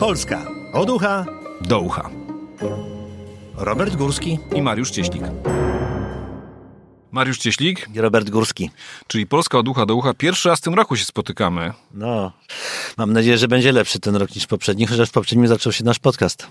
Polska 0.00 0.46
od 0.72 0.90
ucha 0.90 1.26
do 1.60 1.80
ucha. 1.80 2.10
Robert 3.56 3.96
Górski 3.96 4.38
i 4.54 4.62
Mariusz 4.62 4.90
Cieślik. 4.90 5.22
Mariusz 7.12 7.38
Cieślik 7.38 7.86
i 7.94 8.00
Robert 8.00 8.30
Górski. 8.30 8.70
Czyli 9.06 9.26
Polska 9.26 9.58
od 9.58 9.68
ucha 9.68 9.86
do 9.86 9.94
ucha. 9.94 10.14
Pierwszy 10.14 10.48
raz 10.48 10.58
w 10.58 10.62
tym 10.62 10.74
roku 10.74 10.96
się 10.96 11.04
spotykamy. 11.04 11.72
No, 11.94 12.32
mam 12.96 13.12
nadzieję, 13.12 13.38
że 13.38 13.48
będzie 13.48 13.72
lepszy 13.72 14.00
ten 14.00 14.16
rok 14.16 14.34
niż 14.34 14.46
poprzedni, 14.46 14.86
chociaż 14.86 15.08
w 15.08 15.12
poprzednim 15.12 15.48
zaczął 15.48 15.72
się 15.72 15.84
nasz 15.84 15.98
podcast. 15.98 16.46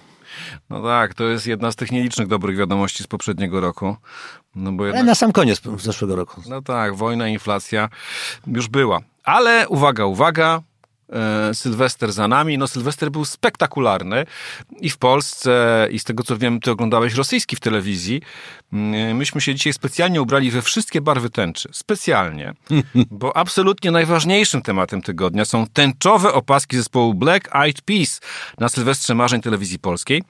No 0.70 0.84
tak, 0.84 1.14
to 1.14 1.24
jest 1.24 1.48
jedna 1.48 1.72
z 1.72 1.76
tych 1.76 1.92
nielicznych 1.92 2.28
dobrych 2.28 2.58
wiadomości 2.58 3.04
z 3.04 3.08
poprzedniego 3.08 3.62
roku. 3.62 3.96
No 4.56 4.72
bo 4.72 4.86
jednak... 4.86 5.00
Ale 5.00 5.06
na 5.08 5.16
sam 5.16 5.32
koniec 5.32 5.62
zeszłego 5.78 6.16
roku. 6.16 6.42
No 6.50 6.62
tak, 6.62 6.96
wojna, 6.96 7.28
inflacja 7.28 7.90
już 8.48 8.68
była. 8.68 9.00
Ale 9.24 9.68
uwaga, 9.68 10.06
uwaga, 10.06 10.62
Sylwester 11.54 12.12
za 12.12 12.28
nami. 12.28 12.58
No, 12.58 12.68
Sylwester 12.68 13.12
był 13.12 13.26
spektakularny 13.26 14.26
i 14.80 14.90
w 14.90 14.98
Polsce, 14.98 15.88
i 15.92 16.00
z 16.00 16.04
tego 16.04 16.24
co 16.24 16.38
wiem, 16.38 16.60
ty 16.60 16.72
oglądałeś 16.72 17.14
rosyjski 17.14 17.56
w 17.56 17.60
telewizji. 17.60 18.22
Mm, 18.74 19.18
myśmy 19.18 19.42
się 19.42 19.56
dzisiaj 19.56 19.74
specjalnie 19.74 20.22
ubrali 20.22 20.52
we 20.52 20.62
wszystkie 20.62 21.02
barwy 21.02 21.30
tęczy. 21.30 21.70
Specjalnie. 21.72 22.54
Bo 23.12 23.38
absolutnie 23.38 23.92
najważniejszym 23.92 24.62
tematem 24.62 25.02
tygodnia 25.02 25.46
są 25.46 25.68
tęczowe 25.68 26.34
opaski 26.34 26.78
zespołu 26.78 27.14
Black 27.14 27.56
Eyed 27.56 27.82
Peas 27.82 28.22
na 28.60 28.70
Sylwestrze 28.70 29.16
Marzeń 29.16 29.42
Telewizji 29.42 29.80
Polskiej. 29.80 30.24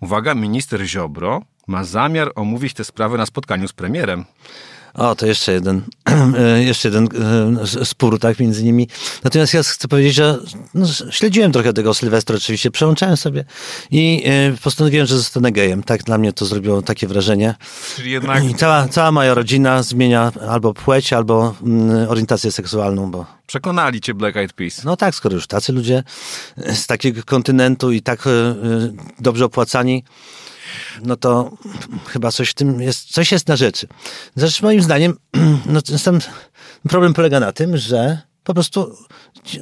Uwaga, 0.00 0.34
minister 0.34 0.86
Ziobro 0.86 1.42
ma 1.66 1.84
zamiar 1.84 2.32
omówić 2.34 2.74
tę 2.74 2.84
sprawę 2.84 3.18
na 3.18 3.26
spotkaniu 3.26 3.68
z 3.68 3.72
premierem. 3.72 4.24
O, 4.94 5.14
to 5.14 5.26
jeszcze 5.26 5.52
jeden, 5.52 5.82
e, 6.38 6.62
jeszcze 6.62 6.88
jeden 6.88 7.08
e, 7.80 7.84
spór, 7.84 8.18
tak, 8.18 8.40
między 8.40 8.64
nimi. 8.64 8.88
Natomiast 9.24 9.54
ja 9.54 9.62
chcę 9.62 9.88
powiedzieć, 9.88 10.14
że 10.14 10.38
no, 10.74 10.86
śledziłem 11.10 11.52
trochę 11.52 11.72
tego 11.72 11.94
Sylwestra, 11.94 12.36
oczywiście, 12.36 12.70
przełączałem 12.70 13.16
sobie 13.16 13.44
i 13.90 14.22
e, 14.24 14.56
postanowiłem, 14.62 15.06
że 15.06 15.16
zostanę 15.16 15.52
gejem. 15.52 15.82
Tak, 15.82 16.02
dla 16.02 16.18
mnie 16.18 16.32
to 16.32 16.46
zrobiło 16.46 16.82
takie 16.82 17.06
wrażenie. 17.06 17.54
Czyli 17.96 18.10
jednak... 18.10 18.44
I 18.44 18.54
cała, 18.54 18.88
cała 18.88 19.12
moja 19.12 19.34
rodzina 19.34 19.82
zmienia 19.82 20.32
albo 20.48 20.74
płeć, 20.74 21.12
albo 21.12 21.54
mm, 21.62 22.08
orientację 22.08 22.52
seksualną, 22.52 23.10
bo... 23.10 23.26
Przekonali 23.46 24.00
cię 24.00 24.14
Black 24.14 24.36
Eyed 24.36 24.52
Peas. 24.52 24.84
No 24.84 24.96
tak, 24.96 25.14
skoro 25.14 25.34
już 25.34 25.46
tacy 25.46 25.72
ludzie 25.72 26.02
z 26.56 26.86
takiego 26.86 27.22
kontynentu 27.22 27.92
i 27.92 28.02
tak 28.02 28.28
dobrze 29.18 29.44
opłacani, 29.44 30.04
no 31.02 31.16
to 31.16 31.50
chyba 32.06 32.32
coś 32.32 32.50
w 32.50 32.54
tym 32.54 32.80
jest, 32.80 33.12
coś 33.12 33.32
jest 33.32 33.48
na 33.48 33.56
rzeczy. 33.56 33.86
Zresztą 34.36 34.66
moim 34.66 34.82
zdaniem, 34.82 35.18
no 35.66 35.82
ten 35.82 36.20
problem 36.88 37.14
polega 37.14 37.40
na 37.40 37.52
tym, 37.52 37.76
że 37.76 38.18
po 38.44 38.54
prostu 38.54 38.96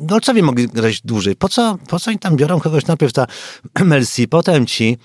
golcowie 0.00 0.42
mogli 0.42 0.69
grać 0.69 1.00
dłużej. 1.00 1.36
Po 1.36 1.48
co, 1.48 1.78
po 1.89 2.00
co 2.00 2.11
oni 2.11 2.19
tam 2.19 2.36
biorą 2.36 2.61
kogoś? 2.61 2.87
Najpierw 2.87 3.12
ta 3.12 3.27
Melsi, 3.84 4.28
potem 4.28 4.67
ci. 4.67 4.98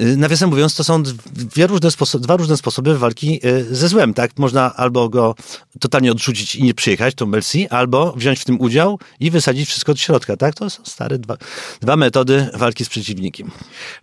Y, 0.00 0.16
nawiasem 0.16 0.50
mówiąc, 0.50 0.74
to 0.74 0.84
są 0.84 1.02
dwie 1.32 1.66
różne 1.66 1.90
sposoby, 1.90 2.24
dwa 2.24 2.36
różne 2.36 2.56
sposoby 2.56 2.98
walki 2.98 3.40
y, 3.46 3.74
ze 3.74 3.88
złem, 3.88 4.14
tak? 4.14 4.38
Można 4.38 4.74
albo 4.74 5.08
go 5.08 5.34
totalnie 5.80 6.12
odrzucić 6.12 6.54
i 6.54 6.62
nie 6.62 6.74
przyjechać, 6.74 7.14
to 7.14 7.26
Melsi, 7.26 7.68
albo 7.68 8.12
wziąć 8.12 8.40
w 8.40 8.44
tym 8.44 8.60
udział 8.60 8.98
i 9.20 9.30
wysadzić 9.30 9.68
wszystko 9.68 9.92
do 9.92 9.98
środka, 9.98 10.36
tak? 10.36 10.54
To 10.54 10.70
są 10.70 10.84
stare 10.84 11.18
dwa, 11.18 11.36
dwa 11.80 11.96
metody 11.96 12.50
walki 12.54 12.84
z 12.84 12.88
przeciwnikiem. 12.88 13.50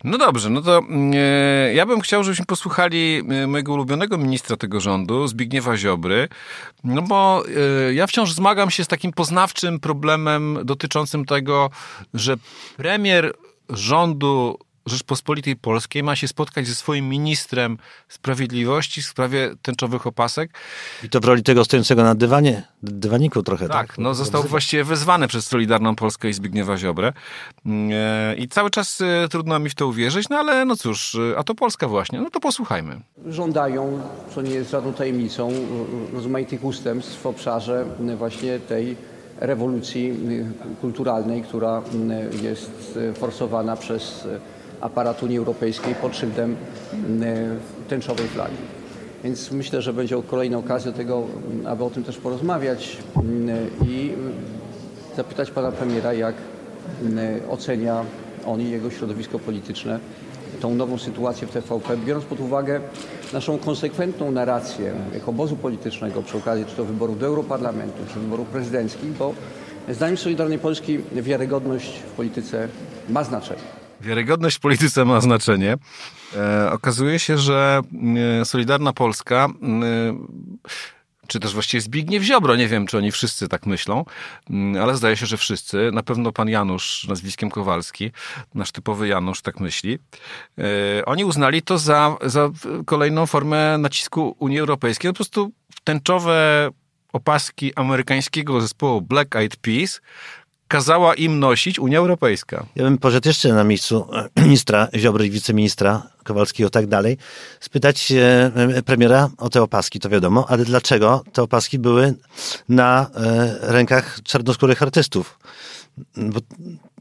No 0.04 0.18
dobrze, 0.18 0.50
no 0.50 0.62
to 0.62 0.82
yy, 0.90 1.74
ja 1.74 1.86
bym 1.86 2.00
chciał, 2.00 2.24
żebyśmy 2.24 2.46
posłuchali 2.46 3.22
mojego 3.46 3.72
ulubionego 3.72 4.18
ministra 4.18 4.56
tego 4.56 4.80
rządu, 4.80 5.28
Zbigniewa 5.28 5.76
Ziobry, 5.76 6.28
no 6.84 7.02
bo 7.02 7.42
yy, 7.86 7.94
ja 7.94 8.06
wciąż 8.06 8.32
zmagam 8.32 8.70
się 8.70 8.84
z 8.84 8.88
takim 8.88 9.12
poznawczym 9.14 9.80
problemem 9.80 10.58
dotyczącym 10.64 11.24
tego, 11.24 11.70
że 12.14 12.36
premier 12.76 13.32
rządu 13.68 14.58
Rzeczpospolitej 14.86 15.56
Polskiej 15.56 16.02
ma 16.02 16.16
się 16.16 16.28
spotkać 16.28 16.66
ze 16.66 16.74
swoim 16.74 17.08
ministrem 17.08 17.78
sprawiedliwości 18.08 19.02
w 19.02 19.06
sprawie 19.06 19.50
tęczowych 19.62 20.06
opasek. 20.06 20.50
I 21.02 21.08
to 21.08 21.20
w 21.20 21.24
roli 21.24 21.42
tego 21.42 21.64
stojącego 21.64 22.04
na 22.04 22.14
dywanie, 22.14 22.62
dywaniku 22.82 23.42
trochę, 23.42 23.68
tak? 23.68 23.88
Tak, 23.88 23.98
no 23.98 24.14
został 24.14 24.42
właściwie 24.42 24.84
wezwany 24.84 25.28
przez 25.28 25.46
Solidarną 25.46 25.96
Polskę 25.96 26.28
i 26.28 26.32
Zbigniewa 26.32 26.76
Ziobrę. 26.76 27.12
E, 27.66 28.34
I 28.34 28.48
cały 28.48 28.70
czas 28.70 29.00
e, 29.00 29.28
trudno 29.28 29.58
mi 29.58 29.70
w 29.70 29.74
to 29.74 29.86
uwierzyć, 29.86 30.28
no 30.28 30.36
ale 30.36 30.64
no 30.64 30.76
cóż, 30.76 31.14
e, 31.14 31.38
a 31.38 31.42
to 31.42 31.54
Polska 31.54 31.88
właśnie, 31.88 32.20
no 32.20 32.30
to 32.30 32.40
posłuchajmy. 32.40 33.00
Żądają, 33.26 34.00
co 34.34 34.42
nie 34.42 34.50
jest 34.50 34.70
żadną 34.70 34.92
tajemnicą, 34.92 35.52
rozmaitych 36.12 36.64
ustępstw 36.64 37.20
w 37.22 37.26
obszarze 37.26 37.86
właśnie 38.18 38.58
tej 38.58 38.96
rewolucji 39.40 40.12
kulturalnej, 40.80 41.42
która 41.42 41.82
jest 42.42 42.98
forsowana 43.14 43.76
przez 43.76 44.28
aparat 44.84 45.22
Unii 45.22 45.38
Europejskiej 45.38 45.94
pod 45.94 46.16
szyldem 46.16 46.56
tęczowej 47.88 48.26
flagi. 48.26 48.56
Więc 49.24 49.50
myślę, 49.50 49.82
że 49.82 49.92
będzie 49.92 50.22
kolejna 50.22 50.58
okazja 50.58 50.90
do 50.90 50.96
tego, 50.96 51.22
aby 51.66 51.84
o 51.84 51.90
tym 51.90 52.04
też 52.04 52.16
porozmawiać 52.16 52.96
i 53.86 54.12
zapytać 55.16 55.50
pana 55.50 55.72
premiera, 55.72 56.12
jak 56.12 56.34
ocenia 57.50 58.04
on 58.46 58.60
i 58.60 58.70
jego 58.70 58.90
środowisko 58.90 59.38
polityczne 59.38 59.98
tą 60.60 60.74
nową 60.74 60.98
sytuację 60.98 61.48
w 61.48 61.50
TVP, 61.50 61.96
biorąc 61.96 62.24
pod 62.24 62.40
uwagę 62.40 62.80
naszą 63.32 63.58
konsekwentną 63.58 64.30
narrację 64.30 64.92
jako 65.14 65.30
obozu 65.30 65.56
politycznego 65.56 66.22
przy 66.22 66.38
okazji 66.38 66.64
czy 66.64 66.76
to 66.76 66.84
wyborów 66.84 67.18
do 67.18 67.26
Europarlamentu, 67.26 67.98
czy 68.14 68.20
wyborów 68.20 68.48
prezydenckich, 68.48 69.12
bo 69.12 69.34
zdaniem 69.88 70.16
Solidarnej 70.16 70.58
Polski 70.58 70.98
wiarygodność 71.12 71.98
w 71.98 72.10
polityce 72.10 72.68
ma 73.08 73.24
znaczenie. 73.24 73.83
Wiarygodność 74.00 74.56
w 74.56 74.60
polityce 74.60 75.04
ma 75.04 75.20
znaczenie. 75.20 75.76
E, 76.36 76.70
okazuje 76.72 77.18
się, 77.18 77.38
że 77.38 77.80
e, 78.40 78.44
Solidarna 78.44 78.92
Polska 78.92 79.48
e, 79.62 80.14
czy 81.26 81.40
też 81.40 81.54
właściwie 81.54 81.80
Zbigniew 81.80 82.22
Ziobro, 82.22 82.56
nie 82.56 82.68
wiem, 82.68 82.86
czy 82.86 82.98
oni 82.98 83.12
wszyscy 83.12 83.48
tak 83.48 83.66
myślą, 83.66 84.04
mm, 84.50 84.82
ale 84.82 84.96
zdaje 84.96 85.16
się, 85.16 85.26
że 85.26 85.36
wszyscy, 85.36 85.90
na 85.92 86.02
pewno 86.02 86.32
pan 86.32 86.48
Janusz 86.48 87.06
nazwiskiem 87.08 87.50
Kowalski, 87.50 88.10
nasz 88.54 88.72
typowy 88.72 89.08
Janusz 89.08 89.42
tak 89.42 89.60
myśli, 89.60 89.98
e, 90.58 91.04
oni 91.04 91.24
uznali 91.24 91.62
to 91.62 91.78
za, 91.78 92.16
za 92.22 92.50
kolejną 92.86 93.26
formę 93.26 93.78
nacisku 93.78 94.36
Unii 94.38 94.58
Europejskiej. 94.58 95.10
Po 95.10 95.14
prostu 95.14 95.52
tęczowe 95.84 96.70
opaski 97.12 97.74
amerykańskiego 97.74 98.60
zespołu 98.60 99.00
Black 99.02 99.36
Eyed 99.36 99.56
Peas, 99.56 100.00
kazała 100.68 101.14
im 101.14 101.38
nosić 101.38 101.78
Unia 101.78 101.98
Europejska. 101.98 102.66
Ja 102.76 102.84
bym 102.84 102.98
poszedł 102.98 103.28
jeszcze 103.28 103.52
na 103.52 103.64
miejscu 103.64 104.06
ministra 104.44 104.88
Ziobry 104.96 105.26
i 105.26 105.30
wiceministra 105.30 106.02
Kowalskiego 106.24 106.70
tak 106.70 106.86
dalej, 106.86 107.18
spytać 107.60 108.12
e, 108.12 108.82
premiera 108.84 109.30
o 109.38 109.48
te 109.48 109.62
opaski, 109.62 110.00
to 110.00 110.08
wiadomo, 110.08 110.44
ale 110.48 110.64
dlaczego 110.64 111.24
te 111.32 111.42
opaski 111.42 111.78
były 111.78 112.14
na 112.68 113.06
e, 113.14 113.72
rękach 113.72 114.22
czarnoskórych 114.22 114.82
artystów? 114.82 115.38
Bo 116.16 116.40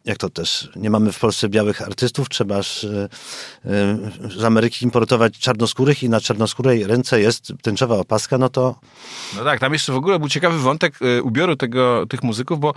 jak 0.05 0.17
to 0.17 0.29
też, 0.29 0.69
nie 0.75 0.89
mamy 0.89 1.11
w 1.11 1.19
Polsce 1.19 1.49
białych 1.49 1.81
artystów, 1.81 2.29
trzeba 2.29 2.63
z, 2.63 2.83
e, 2.83 3.09
z 4.39 4.43
Ameryki 4.43 4.85
importować 4.85 5.37
czarnoskórych 5.39 6.03
i 6.03 6.09
na 6.09 6.21
czarnoskórej 6.21 6.87
ręce 6.87 7.21
jest 7.21 7.53
tęczowa 7.61 7.95
opaska, 7.95 8.37
no 8.37 8.49
to... 8.49 8.75
No 9.37 9.43
tak, 9.43 9.59
tam 9.59 9.73
jeszcze 9.73 9.93
w 9.93 9.95
ogóle 9.95 10.19
był 10.19 10.29
ciekawy 10.29 10.59
wątek 10.59 10.99
e, 11.01 11.21
ubioru 11.21 11.55
tego, 11.55 12.05
tych 12.09 12.23
muzyków, 12.23 12.59
bo 12.59 12.73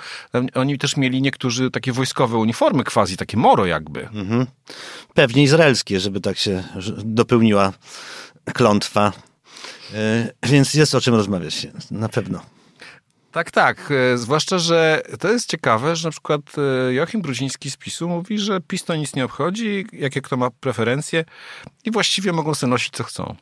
oni 0.54 0.78
też 0.78 0.96
mieli 0.96 1.22
niektórzy 1.22 1.70
takie 1.70 1.92
wojskowe 1.92 2.36
uniformy 2.36 2.84
quasi, 2.84 3.16
takie 3.16 3.36
moro 3.36 3.66
jakby. 3.66 4.08
Mhm. 4.08 4.46
Pewnie 5.14 5.42
izraelskie, 5.42 6.00
żeby 6.00 6.20
tak 6.20 6.38
się 6.38 6.64
dopełniła 7.04 7.72
klątwa. 8.54 9.12
E, 9.94 10.32
więc 10.42 10.74
jest 10.74 10.94
o 10.94 11.00
czym 11.00 11.14
rozmawiać, 11.14 11.66
na 11.90 12.08
pewno. 12.08 12.40
Tak, 13.36 13.50
tak. 13.50 13.90
E, 13.90 14.18
zwłaszcza, 14.18 14.58
że 14.58 15.02
to 15.20 15.28
jest 15.28 15.48
ciekawe, 15.48 15.96
że 15.96 16.08
na 16.08 16.12
przykład 16.12 16.40
e, 16.58 16.94
Joachim 16.94 17.22
Brudziński 17.22 17.70
z 17.70 17.76
PiSu 17.76 18.08
mówi, 18.08 18.38
że 18.38 18.60
PiS 18.60 18.84
to 18.84 18.96
nic 18.96 19.14
nie 19.14 19.24
obchodzi, 19.24 19.86
jakie 19.92 20.22
kto 20.22 20.36
ma 20.36 20.50
preferencje 20.50 21.24
i 21.84 21.90
właściwie 21.90 22.32
mogą 22.32 22.54
sobie 22.54 22.70
nosić 22.70 22.94
co 22.94 23.04
chcą. 23.04 23.36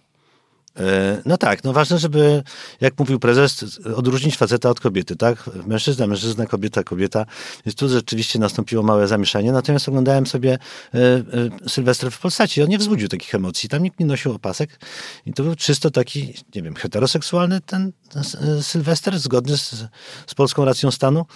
E, 0.78 1.22
no 1.26 1.36
tak, 1.36 1.64
no 1.64 1.72
ważne, 1.72 1.98
żeby, 1.98 2.42
jak 2.80 2.98
mówił 2.98 3.18
prezes, 3.18 3.80
odróżnić 3.96 4.36
faceta 4.36 4.70
od 4.70 4.80
kobiety, 4.80 5.16
tak? 5.16 5.50
Mężczyzna, 5.66 6.06
mężczyzna, 6.06 6.46
kobieta, 6.46 6.82
kobieta. 6.82 7.26
Więc 7.66 7.74
tu 7.76 7.88
rzeczywiście 7.88 8.38
nastąpiło 8.38 8.82
małe 8.82 9.08
zamieszanie. 9.08 9.52
Natomiast 9.52 9.88
oglądałem 9.88 10.26
sobie 10.26 10.58
e, 10.94 10.98
e, 10.98 11.68
Sylwester 11.68 12.10
w 12.10 12.18
Polsacie 12.18 12.64
on 12.64 12.68
nie 12.68 12.78
wzbudził 12.78 13.08
takich 13.08 13.34
emocji. 13.34 13.68
Tam 13.68 13.82
nikt 13.82 14.00
nie 14.00 14.06
nosił 14.06 14.32
opasek. 14.32 14.80
I 15.26 15.32
to 15.32 15.42
był 15.42 15.54
czysto 15.54 15.90
taki, 15.90 16.34
nie 16.54 16.62
wiem, 16.62 16.74
heteroseksualny 16.74 17.60
ten, 17.60 17.92
ten 18.08 18.22
Sylwester, 18.62 19.18
zgodny 19.18 19.56
z, 19.56 19.84
z 20.26 20.34
polską 20.34 20.64
racją 20.64 20.90
stanu. 20.90 21.26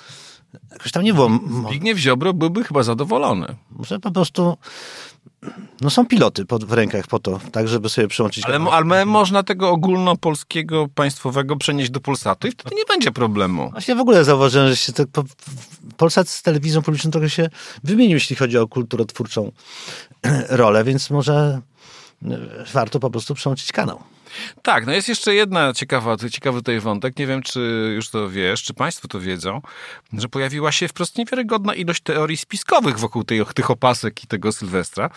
Jakoś 0.73 0.93
tam 0.93 1.05
nie 1.05 1.15
było... 1.15 1.31
Zbigniew 1.69 1.99
Ziobro 1.99 2.35
byłby 2.35 2.65
chyba 2.65 2.83
zadowolony. 2.83 3.57
Może 3.71 3.99
po 3.99 4.11
prostu 4.11 4.57
no 5.81 5.91
są 5.91 6.07
piloty 6.07 6.45
pod, 6.45 6.65
w 6.65 6.73
rękach 6.73 7.07
po 7.07 7.19
to, 7.19 7.41
tak, 7.53 7.69
żeby 7.69 7.89
sobie 7.89 8.09
przełączyć. 8.09 8.45
Ale, 8.45 8.59
mo- 8.59 8.73
ale 8.73 9.07
można 9.07 9.43
tego 9.43 9.71
ogólnopolskiego, 9.71 10.89
państwowego 10.95 11.57
przenieść 11.57 11.91
do 11.91 12.01
Polsatu 12.01 12.49
i 12.49 12.51
wtedy 12.51 12.75
nie 12.77 12.85
będzie 12.85 13.13
problemu. 13.13 13.71
Właśnie 13.71 13.95
w 13.95 14.01
ogóle 14.01 14.25
zauważyłem, 14.25 14.69
że 14.69 14.77
się 14.77 14.93
tak 14.93 15.09
po, 15.09 15.25
Polsat 15.97 16.29
z 16.29 16.43
telewizją 16.43 16.83
publiczną 16.83 17.11
trochę 17.11 17.31
się 17.31 17.51
wymienił, 17.85 18.15
jeśli 18.15 18.37
chodzi 18.37 18.59
o 18.59 18.69
kulturotwórczą 18.69 19.53
rolę, 20.49 20.85
więc 20.85 21.11
może 21.11 21.61
e, 22.25 22.39
warto 22.73 23.01
po 23.01 23.11
prostu 23.11 23.35
przełączyć 23.35 23.73
kanał. 23.73 24.03
Tak, 24.63 24.87
no 24.87 24.93
jest 24.93 25.09
jeszcze 25.09 25.35
jedna 25.35 25.73
ciekawa, 25.73 26.17
ciekawy 26.17 26.59
tutaj 26.59 26.81
wątek. 26.81 27.19
Nie 27.19 27.27
wiem, 27.27 27.43
czy 27.43 27.93
już 27.95 28.11
to 28.11 28.31
wiesz, 28.31 28.63
czy 28.63 28.75
państwo 28.75 29.09
to 29.09 29.21
wiedzą, 29.21 29.61
że 30.13 30.29
pojawiła 30.29 30.73
się 30.73 30.89
wprost 30.89 31.19
niewiarygodna 31.19 31.75
ilość 31.75 32.03
teorii 32.03 32.37
spiskowych 32.37 32.99
wokół 32.99 33.25
tej, 33.25 33.47
tych 33.55 33.71
opasek 33.71 34.25
i 34.25 34.27
tego 34.27 34.53
Sylwestra. 34.53 35.11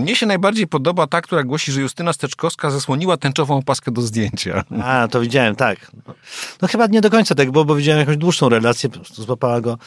Mnie 0.00 0.16
się 0.16 0.26
najbardziej 0.26 0.66
podoba 0.66 1.06
ta, 1.06 1.20
która 1.20 1.42
głosi, 1.42 1.72
że 1.72 1.80
Justyna 1.80 2.12
Steczkowska 2.12 2.70
zasłoniła 2.70 3.16
tęczową 3.16 3.56
opaskę 3.56 3.90
do 3.90 4.02
zdjęcia. 4.02 4.64
A, 4.82 5.08
to 5.10 5.20
widziałem, 5.20 5.56
tak. 5.56 5.90
No 6.62 6.68
chyba 6.68 6.86
nie 6.86 7.00
do 7.00 7.10
końca 7.10 7.34
tak 7.34 7.50
było, 7.50 7.64
bo 7.64 7.74
widziałem 7.74 8.00
jakąś 8.00 8.16
dłuższą 8.16 8.48
relację, 8.48 8.90
po 8.90 8.98
prostu 8.98 9.22
złapała 9.22 9.60
go 9.60 9.78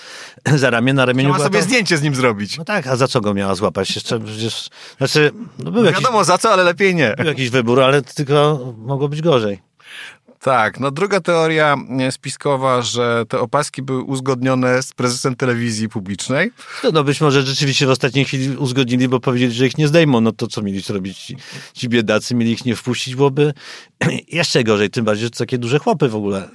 za 0.56 0.69
ramię, 0.69 0.94
na 0.94 1.06
ramieniu 1.06 1.30
Miała 1.30 1.38
była 1.38 1.48
sobie 1.48 1.60
to... 1.60 1.66
zdjęcie 1.66 1.98
z 1.98 2.01
nim 2.01 2.16
zrobić. 2.16 2.57
No 2.57 2.66
tak, 2.66 2.88
a 2.88 2.96
za 2.96 3.07
co 3.07 3.22
go 3.22 3.34
miała 3.34 3.56
złapać? 3.56 3.96
Jeszcze 3.96 4.19
przecież, 4.19 4.69
znaczy, 4.98 5.31
no 5.60 5.72
był, 5.72 5.84
jakiś, 5.84 6.01
Wiadomo 6.01 6.24
za 6.24 6.38
co, 6.38 6.54
ale 6.54 6.63
lepiej 6.63 6.96
nie. 6.96 7.13
był 7.18 7.25
jakiś 7.25 7.50
wybór, 7.50 7.81
ale 7.81 8.01
tylko 8.01 8.32
mogło 8.77 9.09
być 9.09 9.21
gorzej. 9.21 9.74
Tak, 10.44 10.80
no 10.80 10.91
druga 10.91 11.19
teoria 11.19 11.75
e, 12.00 12.12
spiskowa, 12.12 12.81
że 12.81 13.25
te 13.30 13.39
opaski 13.39 13.81
były 13.81 14.01
uzgodnione 14.01 14.83
z 14.83 14.94
prezesem 14.94 15.35
telewizji 15.35 15.89
publicznej. 15.89 16.51
No, 16.83 16.91
no 16.91 17.03
być 17.03 17.21
może 17.21 17.41
rzeczywiście 17.41 17.88
w 17.88 17.89
ostatniej 17.89 18.25
chwili 18.25 18.57
uzgodnili, 18.57 19.07
bo 19.07 19.19
powiedzieli, 19.19 19.53
że 19.53 19.68
ich 19.68 19.77
nie 19.77 19.88
zdejmą. 19.88 20.21
No 20.21 20.31
to 20.31 20.47
co 20.47 20.62
mieli 20.62 20.81
zrobić 20.81 21.18
ci, 21.18 21.38
ci 21.74 21.89
biedacy? 21.89 22.35
Mieli 22.35 22.51
ich 22.51 22.65
nie 22.65 22.75
wpuścić, 22.75 23.15
byłoby 23.15 23.53
jeszcze 24.27 24.63
gorzej. 24.63 24.89
Tym 24.89 25.06
bardziej, 25.06 25.24
że 25.24 25.29
to 25.29 25.38
takie 25.38 25.57
duże 25.57 25.79
chłopy 25.79 26.09
w 26.09 26.15
ogóle. 26.15 26.50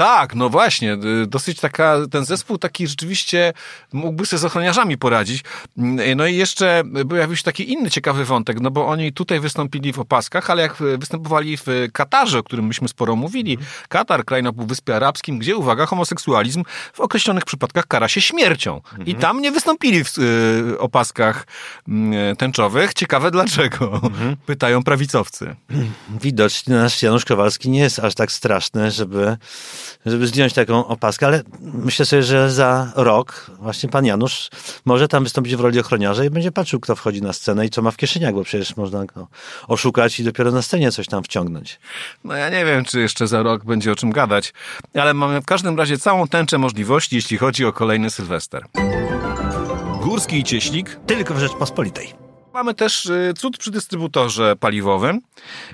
Tak, 0.00 0.34
no 0.34 0.48
właśnie, 0.48 0.94
y, 1.22 1.26
dosyć 1.26 1.60
taka, 1.60 1.96
ten 2.10 2.24
zespół 2.24 2.58
taki 2.58 2.86
rzeczywiście 2.86 3.52
mógłby 3.92 4.26
sobie 4.26 4.40
z 4.40 4.44
ochroniarzami 4.44 4.98
poradzić. 4.98 5.44
Mm, 5.78 6.18
No 6.18 6.26
i 6.26 6.36
jeszcze 6.36 6.82
pojawił 7.08 7.36
się 7.36 7.42
taki 7.42 7.72
inny 7.72 7.90
ciekawy 7.90 8.24
wątek, 8.24 8.60
no 8.60 8.70
bo 8.70 8.88
oni 8.88 9.12
tutaj 9.12 9.40
wystąpili 9.40 9.92
w 9.92 9.98
opaskach, 9.98 10.50
ale 10.50 10.62
jak 10.62 10.76
występowali 10.98 11.56
w 11.56 11.66
Katarze, 11.92 12.38
o 12.38 12.42
którym 12.42 12.66
myśmy 12.66 12.88
sporo 12.88 13.16
mówili, 13.16 13.58
Katar, 13.88 14.24
kraj 14.24 14.42
na 14.42 14.52
Półwyspie 14.52 14.96
Arabskim, 14.96 15.38
gdzie, 15.38 15.56
uwaga, 15.56 15.86
homoseksualizm 15.86 16.64
w 16.92 17.00
określonych 17.00 17.44
przypadkach 17.44 17.86
kara 17.86 18.08
się 18.08 18.20
śmiercią. 18.20 18.80
I 19.06 19.14
tam 19.14 19.40
nie 19.40 19.52
wystąpili 19.52 20.04
w 20.04 20.18
y, 20.18 20.78
opaskach 20.78 21.46
y, 21.88 22.36
tęczowych. 22.36 22.94
Ciekawe 22.94 23.30
dlaczego, 23.30 24.00
pytają 24.46 24.82
prawicowcy. 24.82 25.56
Widocznie 26.20 26.74
nasz 26.74 27.02
Janusz 27.02 27.24
Kowalski 27.24 27.70
nie 27.70 27.80
jest 27.80 27.98
aż 27.98 28.14
tak 28.14 28.32
straszny, 28.32 28.90
żeby, 28.90 29.36
żeby 30.06 30.26
zdjąć 30.26 30.52
taką 30.52 30.86
opaskę, 30.86 31.26
ale 31.26 31.42
myślę 31.60 32.06
sobie, 32.06 32.22
że 32.22 32.50
za 32.50 32.92
rok 32.96 33.50
właśnie 33.58 33.88
pan 33.88 34.04
Janusz 34.04 34.50
może 34.84 35.08
tam 35.08 35.24
wystąpić 35.24 35.56
w 35.56 35.60
roli 35.60 35.80
ochroniarza 35.80 36.24
i 36.24 36.30
będzie 36.30 36.52
patrzył, 36.52 36.80
kto 36.80 36.96
wchodzi 36.96 37.22
na 37.22 37.32
scenę 37.32 37.66
i 37.66 37.70
co 37.70 37.82
ma 37.82 37.90
w 37.90 37.96
kieszeniach, 37.96 38.34
bo 38.34 38.44
przecież 38.44 38.76
można 38.76 39.04
go 39.04 39.28
oszukać 39.68 40.20
i 40.20 40.24
dopiero 40.24 40.50
na 40.50 40.62
scenie 40.62 40.92
coś 40.92 41.06
tam 41.06 41.24
wciągnąć. 41.24 41.80
No 42.24 42.34
ja 42.34 42.50
nie 42.50 42.64
wiem, 42.64 42.84
czy 42.84 43.00
jeszcze 43.00 43.26
za 43.26 43.42
rok 43.42 43.64
będzie 43.64 43.92
o 43.92 43.96
czym 43.96 44.10
gadać, 44.10 44.52
ale 44.94 45.14
mamy 45.14 45.40
w 45.40 45.46
każdym 45.46 45.78
razie 45.78 45.98
całą 45.98 46.28
tęczę 46.28 46.58
możliwości, 46.58 47.16
jeśli 47.16 47.38
chodzi 47.38 47.64
o 47.64 47.72
kolejny 47.72 48.10
Sylwester. 48.10 48.62
Górski 50.02 50.38
i 50.38 50.44
Cieślik. 50.44 51.00
Tylko 51.06 51.34
w 51.34 51.38
Rzeczpospolitej. 51.38 52.19
Mamy 52.54 52.74
też 52.74 53.06
y, 53.06 53.32
cud 53.38 53.58
przy 53.58 53.70
dystrybutorze 53.70 54.56
paliwowym. 54.56 55.20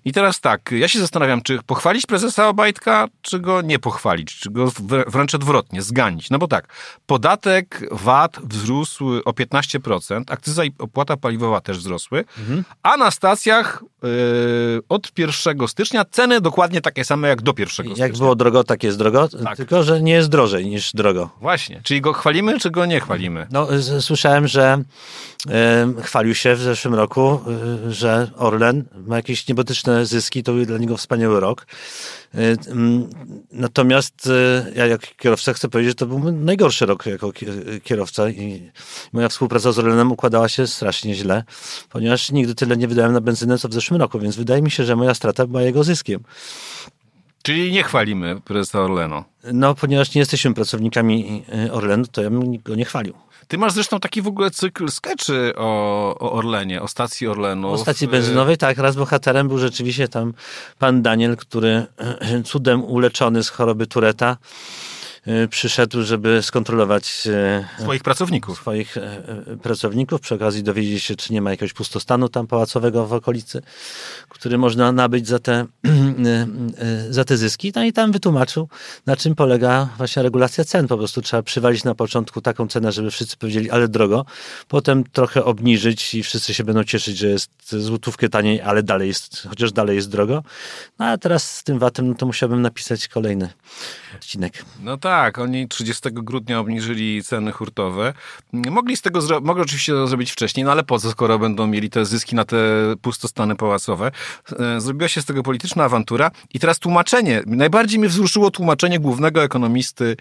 I 0.04 0.12
teraz 0.12 0.40
tak, 0.40 0.70
ja 0.72 0.88
się 0.88 0.98
zastanawiam, 0.98 1.42
czy 1.42 1.58
pochwalić 1.66 2.06
prezesa 2.06 2.48
Obajtka, 2.48 3.08
czy 3.22 3.40
go 3.40 3.62
nie 3.62 3.78
pochwalić, 3.78 4.36
czy 4.36 4.50
go 4.50 4.66
wr- 4.66 5.10
wręcz 5.10 5.34
odwrotnie, 5.34 5.82
zganić. 5.82 6.30
No 6.30 6.38
bo 6.38 6.48
tak, 6.48 6.68
podatek 7.06 7.80
VAT 7.92 8.36
wzrósł 8.42 9.08
o 9.24 9.30
15%, 9.32 10.22
akcyza 10.28 10.64
i 10.64 10.72
opłata 10.78 11.16
paliwowa 11.16 11.60
też 11.60 11.78
wzrosły, 11.78 12.24
a 12.82 12.96
na 12.96 13.10
stacjach 13.10 13.82
y, 14.04 14.80
od 14.88 15.18
1 15.18 15.68
stycznia 15.68 16.04
ceny 16.04 16.40
dokładnie 16.40 16.80
takie 16.80 17.04
same 17.04 17.28
jak 17.28 17.42
do 17.42 17.52
1 17.58 17.68
stycznia. 17.72 18.06
Jak 18.06 18.16
było 18.16 18.34
drogo, 18.34 18.64
tak 18.64 18.82
jest 18.82 18.98
drogo, 18.98 19.28
Tak. 19.28 19.56
tylko 19.56 19.82
że 19.82 20.02
nie 20.02 20.12
jest 20.12 20.28
drożej 20.28 20.66
niż 20.66 20.92
drogo. 20.92 21.30
Właśnie, 21.40 21.80
czyli 21.84 22.00
go 22.00 22.12
chwalimy, 22.12 22.60
czy 22.60 22.70
go 22.70 22.86
nie 22.86 23.00
chwalimy? 23.00 23.46
No, 23.50 23.68
słyszałem, 24.00 24.48
że 24.48 24.82
e, 25.50 25.92
chwalił 26.02 26.34
się 26.34 26.54
w 26.54 26.65
zeszłym 26.70 26.94
roku, 26.94 27.40
e, 27.86 27.92
że 27.92 28.30
Orlen 28.36 28.84
ma 29.06 29.16
jakieś 29.16 29.48
niebotyczne 29.48 30.06
zyski, 30.06 30.42
to 30.42 30.52
był 30.52 30.64
dla 30.66 30.78
niego 30.78 30.96
wspaniały 30.96 31.40
rok. 31.40 31.66
E, 32.34 32.38
mm, 32.70 33.10
natomiast 33.52 34.26
e, 34.26 34.72
ja 34.74 34.86
jako 34.86 35.06
kierowca 35.16 35.52
chcę 35.52 35.68
powiedzieć, 35.68 35.90
że 35.90 35.94
to 35.94 36.06
był 36.06 36.32
najgorszy 36.32 36.86
rok 36.86 37.06
jako 37.06 37.32
ki- 37.32 37.46
kierowca 37.84 38.30
i 38.30 38.70
moja 39.12 39.28
współpraca 39.28 39.72
z 39.72 39.78
Orlenem 39.78 40.12
układała 40.12 40.48
się 40.48 40.66
strasznie 40.66 41.14
źle, 41.14 41.44
ponieważ 41.90 42.30
nigdy 42.32 42.54
tyle 42.54 42.76
nie 42.76 42.88
wydałem 42.88 43.12
na 43.12 43.20
benzynę, 43.20 43.58
co 43.58 43.68
w 43.68 43.72
zeszłym 43.72 44.00
roku, 44.00 44.18
więc 44.18 44.36
wydaje 44.36 44.62
mi 44.62 44.70
się, 44.70 44.84
że 44.84 44.96
moja 44.96 45.14
strata 45.14 45.46
była 45.46 45.62
jego 45.62 45.84
zyskiem. 45.84 46.20
Czyli 47.42 47.72
nie 47.72 47.82
chwalimy 47.82 48.40
prezesa 48.40 48.80
Orlenu. 48.80 49.24
No, 49.52 49.74
ponieważ 49.74 50.14
nie 50.14 50.18
jesteśmy 50.18 50.54
pracownikami 50.54 51.44
Orlenu, 51.72 52.06
to 52.06 52.22
ja 52.22 52.30
bym 52.30 52.58
go 52.58 52.74
nie 52.74 52.84
chwalił. 52.84 53.14
Ty 53.48 53.58
masz 53.58 53.72
zresztą 53.72 54.00
taki 54.00 54.22
w 54.22 54.26
ogóle 54.26 54.50
cykl 54.50 54.88
skeczy 54.88 55.52
o, 55.56 56.14
o 56.18 56.32
Orlenie, 56.32 56.82
o 56.82 56.88
stacji 56.88 57.28
Orlenu. 57.28 57.68
O 57.68 57.78
stacji 57.78 58.08
benzynowej, 58.08 58.56
tak, 58.56 58.78
raz 58.78 58.96
bohaterem 58.96 59.48
był 59.48 59.58
rzeczywiście 59.58 60.08
tam 60.08 60.34
pan 60.78 61.02
Daniel, 61.02 61.36
który 61.36 61.86
e, 61.98 62.42
cudem 62.42 62.84
uleczony 62.84 63.42
z 63.42 63.48
choroby 63.48 63.86
Tureta 63.86 64.30
e, 64.30 64.95
przyszedł, 65.50 66.02
żeby 66.02 66.42
skontrolować 66.42 67.26
e, 67.26 67.82
Swoich 67.82 68.02
pracowników. 68.02 68.58
swoich 68.58 68.96
e, 68.96 69.02
e, 69.02 69.56
pracowników, 69.56 70.20
przy 70.20 70.34
okazji 70.34 70.62
dowiedzieć 70.62 71.02
się, 71.02 71.16
czy 71.16 71.32
nie 71.32 71.42
ma 71.42 71.50
jakiegoś 71.50 71.72
pustostanu 71.72 72.28
tam 72.28 72.46
pałacowego 72.46 73.06
w 73.06 73.12
okolicy, 73.12 73.62
który 74.28 74.58
można 74.58 74.92
nabyć 74.92 75.28
za 75.28 75.38
te, 75.38 75.52
e, 75.84 76.46
e, 76.78 77.12
za 77.12 77.24
te 77.24 77.36
zyski. 77.36 77.72
No 77.74 77.84
i 77.84 77.92
tam 77.92 78.12
wytłumaczył, 78.12 78.68
na 79.06 79.16
czym 79.16 79.34
polega 79.34 79.88
właśnie 79.96 80.22
regulacja 80.22 80.64
cen. 80.64 80.88
Po 80.88 80.98
prostu 80.98 81.22
trzeba 81.22 81.42
przywalić 81.42 81.84
na 81.84 81.94
początku 81.94 82.40
taką 82.40 82.68
cenę, 82.68 82.92
żeby 82.92 83.10
wszyscy 83.10 83.36
powiedzieli, 83.36 83.70
ale 83.70 83.88
drogo, 83.88 84.24
potem 84.68 85.04
trochę 85.04 85.44
obniżyć 85.44 86.14
i 86.14 86.22
wszyscy 86.22 86.54
się 86.54 86.64
będą 86.64 86.84
cieszyć, 86.84 87.18
że 87.18 87.28
jest 87.28 87.50
złotówkę 87.72 88.28
taniej, 88.28 88.60
ale 88.60 88.82
dalej 88.82 89.08
jest, 89.08 89.46
chociaż 89.48 89.72
dalej 89.72 89.96
jest 89.96 90.10
drogo. 90.10 90.42
No 90.98 91.06
a 91.06 91.18
teraz 91.18 91.56
z 91.56 91.64
tym 91.64 91.78
VAT-em, 91.78 92.08
no 92.08 92.14
to 92.14 92.26
musiałbym 92.26 92.62
napisać 92.62 93.08
kolejny 93.08 93.48
odcinek. 94.16 94.64
No 94.80 94.96
tak, 94.96 95.15
oni 95.38 95.68
30 95.68 96.02
grudnia 96.12 96.58
obniżyli 96.60 97.22
ceny 97.22 97.52
hurtowe. 97.52 98.12
Mogli 98.52 98.96
z 98.96 99.02
tego 99.02 99.20
zro- 99.20 99.42
mogli 99.42 99.62
oczywiście 99.62 99.92
to 99.92 100.06
zrobić 100.06 100.30
wcześniej, 100.32 100.64
no 100.64 100.72
ale 100.72 100.82
po 100.84 100.98
co, 100.98 101.10
skoro 101.10 101.38
będą 101.38 101.66
mieli 101.66 101.90
te 101.90 102.04
zyski 102.04 102.34
na 102.36 102.44
te 102.44 102.56
pustostany 103.02 103.56
pałacowe. 103.56 104.10
E, 104.58 104.80
Zrobiła 104.80 105.08
się 105.08 105.22
z 105.22 105.24
tego 105.24 105.42
polityczna 105.42 105.84
awantura 105.84 106.30
i 106.54 106.60
teraz 106.60 106.78
tłumaczenie. 106.78 107.42
Najbardziej 107.46 107.98
mnie 107.98 108.08
wzruszyło 108.08 108.50
tłumaczenie 108.50 108.98
głównego 109.00 109.42
ekonomisty 109.42 110.16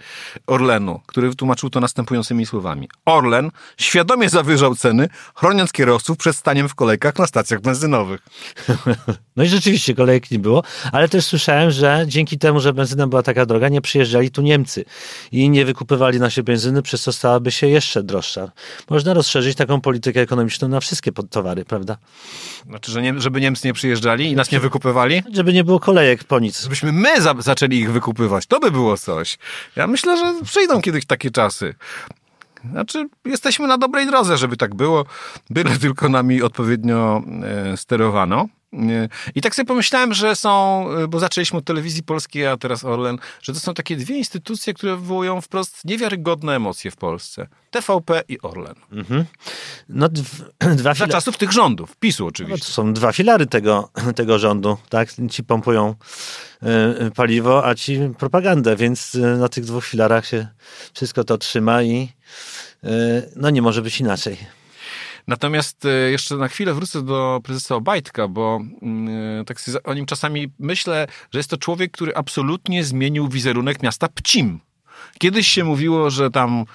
Orlenu, 0.48 1.02
który 1.06 1.36
tłumaczył 1.36 1.70
to 1.70 1.80
następującymi 1.80 2.46
słowami. 2.46 2.90
Orlen 3.06 3.52
świadomie 3.78 4.30
zawyżał 4.30 4.75
ceny, 4.75 5.10
chroniąc 5.36 5.72
kierowców 5.72 6.18
przed 6.18 6.36
staniem 6.36 6.70
w 6.70 6.75
kolejkach 6.75 7.20
na 7.20 7.28
stacjach 7.28 7.62
benzynowych. 7.62 8.22
No 9.36 9.44
i 9.44 9.48
rzeczywiście 9.48 9.96
kolejek 9.96 10.32
nie 10.32 10.39
było, 10.39 10.63
ale 10.92 11.10
też 11.10 11.25
słyszałem, 11.25 11.72
że 11.72 12.06
dzięki 12.08 12.38
temu, 12.38 12.60
że 12.60 12.74
benzyna 12.74 13.08
była 13.08 13.24
taka 13.24 13.46
droga, 13.46 13.70
nie 13.70 13.82
przyjeżdżali 13.82 14.32
tu 14.32 14.42
Niemcy 14.42 14.86
i 15.32 15.50
nie 15.50 15.65
wykupywali 15.65 16.20
naszej 16.20 16.44
benzyny, 16.44 16.82
przez 16.82 17.01
co 17.01 17.13
stałaby 17.13 17.51
się 17.51 17.68
jeszcze 17.68 18.04
droższa. 18.04 18.51
Można 18.89 19.13
rozszerzyć 19.13 19.58
taką 19.58 19.82
politykę 19.82 20.22
ekonomiczną 20.22 20.68
na 20.68 20.80
wszystkie 20.80 21.12
towary, 21.12 21.65
prawda? 21.65 21.98
Znaczy, 22.70 22.92
że 22.92 23.01
nie, 23.01 23.13
żeby 23.18 23.42
Niemcy 23.42 23.68
nie 23.68 23.74
przyjeżdżali 23.74 24.32
i 24.32 24.36
nas 24.36 24.51
nie 24.51 24.60
wykupywali? 24.60 25.24
Żeby 25.34 25.54
nie 25.54 25.63
było 25.63 25.80
kolejek 25.80 26.24
po 26.24 26.39
nic. 26.39 26.63
Żebyśmy 26.63 26.92
my 26.92 27.22
za 27.22 27.36
zaczęli 27.39 27.77
ich 27.77 27.92
wykupywać. 27.92 28.46
To 28.46 28.60
by 28.60 28.72
było 28.72 28.98
coś. 28.98 29.38
Ja 29.75 29.88
myślę, 29.88 30.18
że 30.18 30.46
przyjdą 30.46 30.82
kiedyś 30.82 31.06
takie 31.06 31.32
czasy. 31.32 31.75
Znaczy, 32.72 33.08
jesteśmy 33.25 33.68
na 33.68 33.77
dobrej 33.77 34.06
drodze, 34.06 34.38
żeby 34.38 34.58
tak 34.58 34.75
było, 34.75 35.06
byle 35.50 35.77
tylko 35.80 36.10
nami 36.10 36.42
odpowiednio 36.42 37.24
e, 37.44 37.77
sterowano. 37.77 38.48
I 39.36 39.41
tak 39.41 39.55
sobie 39.55 39.65
pomyślałem, 39.65 40.13
że 40.13 40.36
są, 40.36 40.86
e, 40.91 41.08
bo 41.08 41.20
zaczęliśmy 41.20 41.60
od 41.60 41.65
telewizji 41.65 42.03
polskiej, 42.03 42.48
a 42.48 42.58
teraz 42.58 42.84
Orlen, 42.84 43.17
że 43.41 43.53
to 43.53 43.60
są 43.60 43.74
takie 43.74 43.96
dwie 43.96 44.17
instytucje, 44.17 44.74
które 44.74 44.96
wywołują 44.96 45.41
wprost 45.41 45.86
niewiarygodne 45.86 46.55
emocje 46.55 46.91
w 46.91 46.96
Polsce. 46.96 47.48
TVP 47.72 48.22
i 48.27 48.41
Orlen. 48.41 48.75
No 49.89 50.10
dw- 50.10 50.75
dwa 50.82 50.94
Za 50.94 51.08
czasów 51.08 51.38
tych 51.38 51.51
rządów, 51.51 51.96
PiSu 51.98 52.24
no, 52.24 52.27
oczywiście. 52.27 52.67
to 52.67 52.74
są 52.74 52.94
dwa 52.94 53.12
filary 53.12 53.46
tego, 53.46 53.89
tego 54.15 54.39
rządu, 54.39 54.77
tak? 54.89 55.10
Ci 55.32 55.44
pompują 55.44 55.96
e, 56.62 57.12
paliwo, 57.12 57.65
a 57.65 57.75
ci 57.75 58.00
propagandę, 58.17 58.75
więc 58.75 59.15
e, 59.15 59.20
na 59.20 59.50
tych 59.50 59.65
dwóch 59.65 59.86
filarach 59.86 60.25
się 60.25 60.48
wszystko 60.94 61.24
to 61.24 61.38
trzyma 61.38 61.84
i 61.84 62.10
e, 62.84 62.89
no 63.36 63.50
nie 63.50 63.62
może 63.62 63.82
być 63.82 64.00
inaczej. 64.00 64.38
Natomiast 65.27 65.86
e, 65.86 65.89
jeszcze 65.89 66.36
na 66.36 66.48
chwilę 66.48 66.74
wrócę 66.74 67.01
do 67.01 67.41
prezesa 67.44 67.75
Obajtka, 67.75 68.27
bo 68.27 68.60
mm, 68.82 69.46
tak 69.46 69.58
o 69.84 69.94
nim 69.94 70.05
czasami 70.05 70.51
myślę, 70.60 71.08
że 71.32 71.39
jest 71.39 71.50
to 71.50 71.58
człowiek, 71.58 71.91
który 71.91 72.15
absolutnie 72.15 72.84
zmienił 72.84 73.27
wizerunek 73.27 73.84
miasta 73.84 74.08
Pcim. 74.08 74.60
Kiedyś 75.20 75.48
się 75.48 75.63
mówiło, 75.63 76.10
że 76.10 76.32
tam 76.32 76.65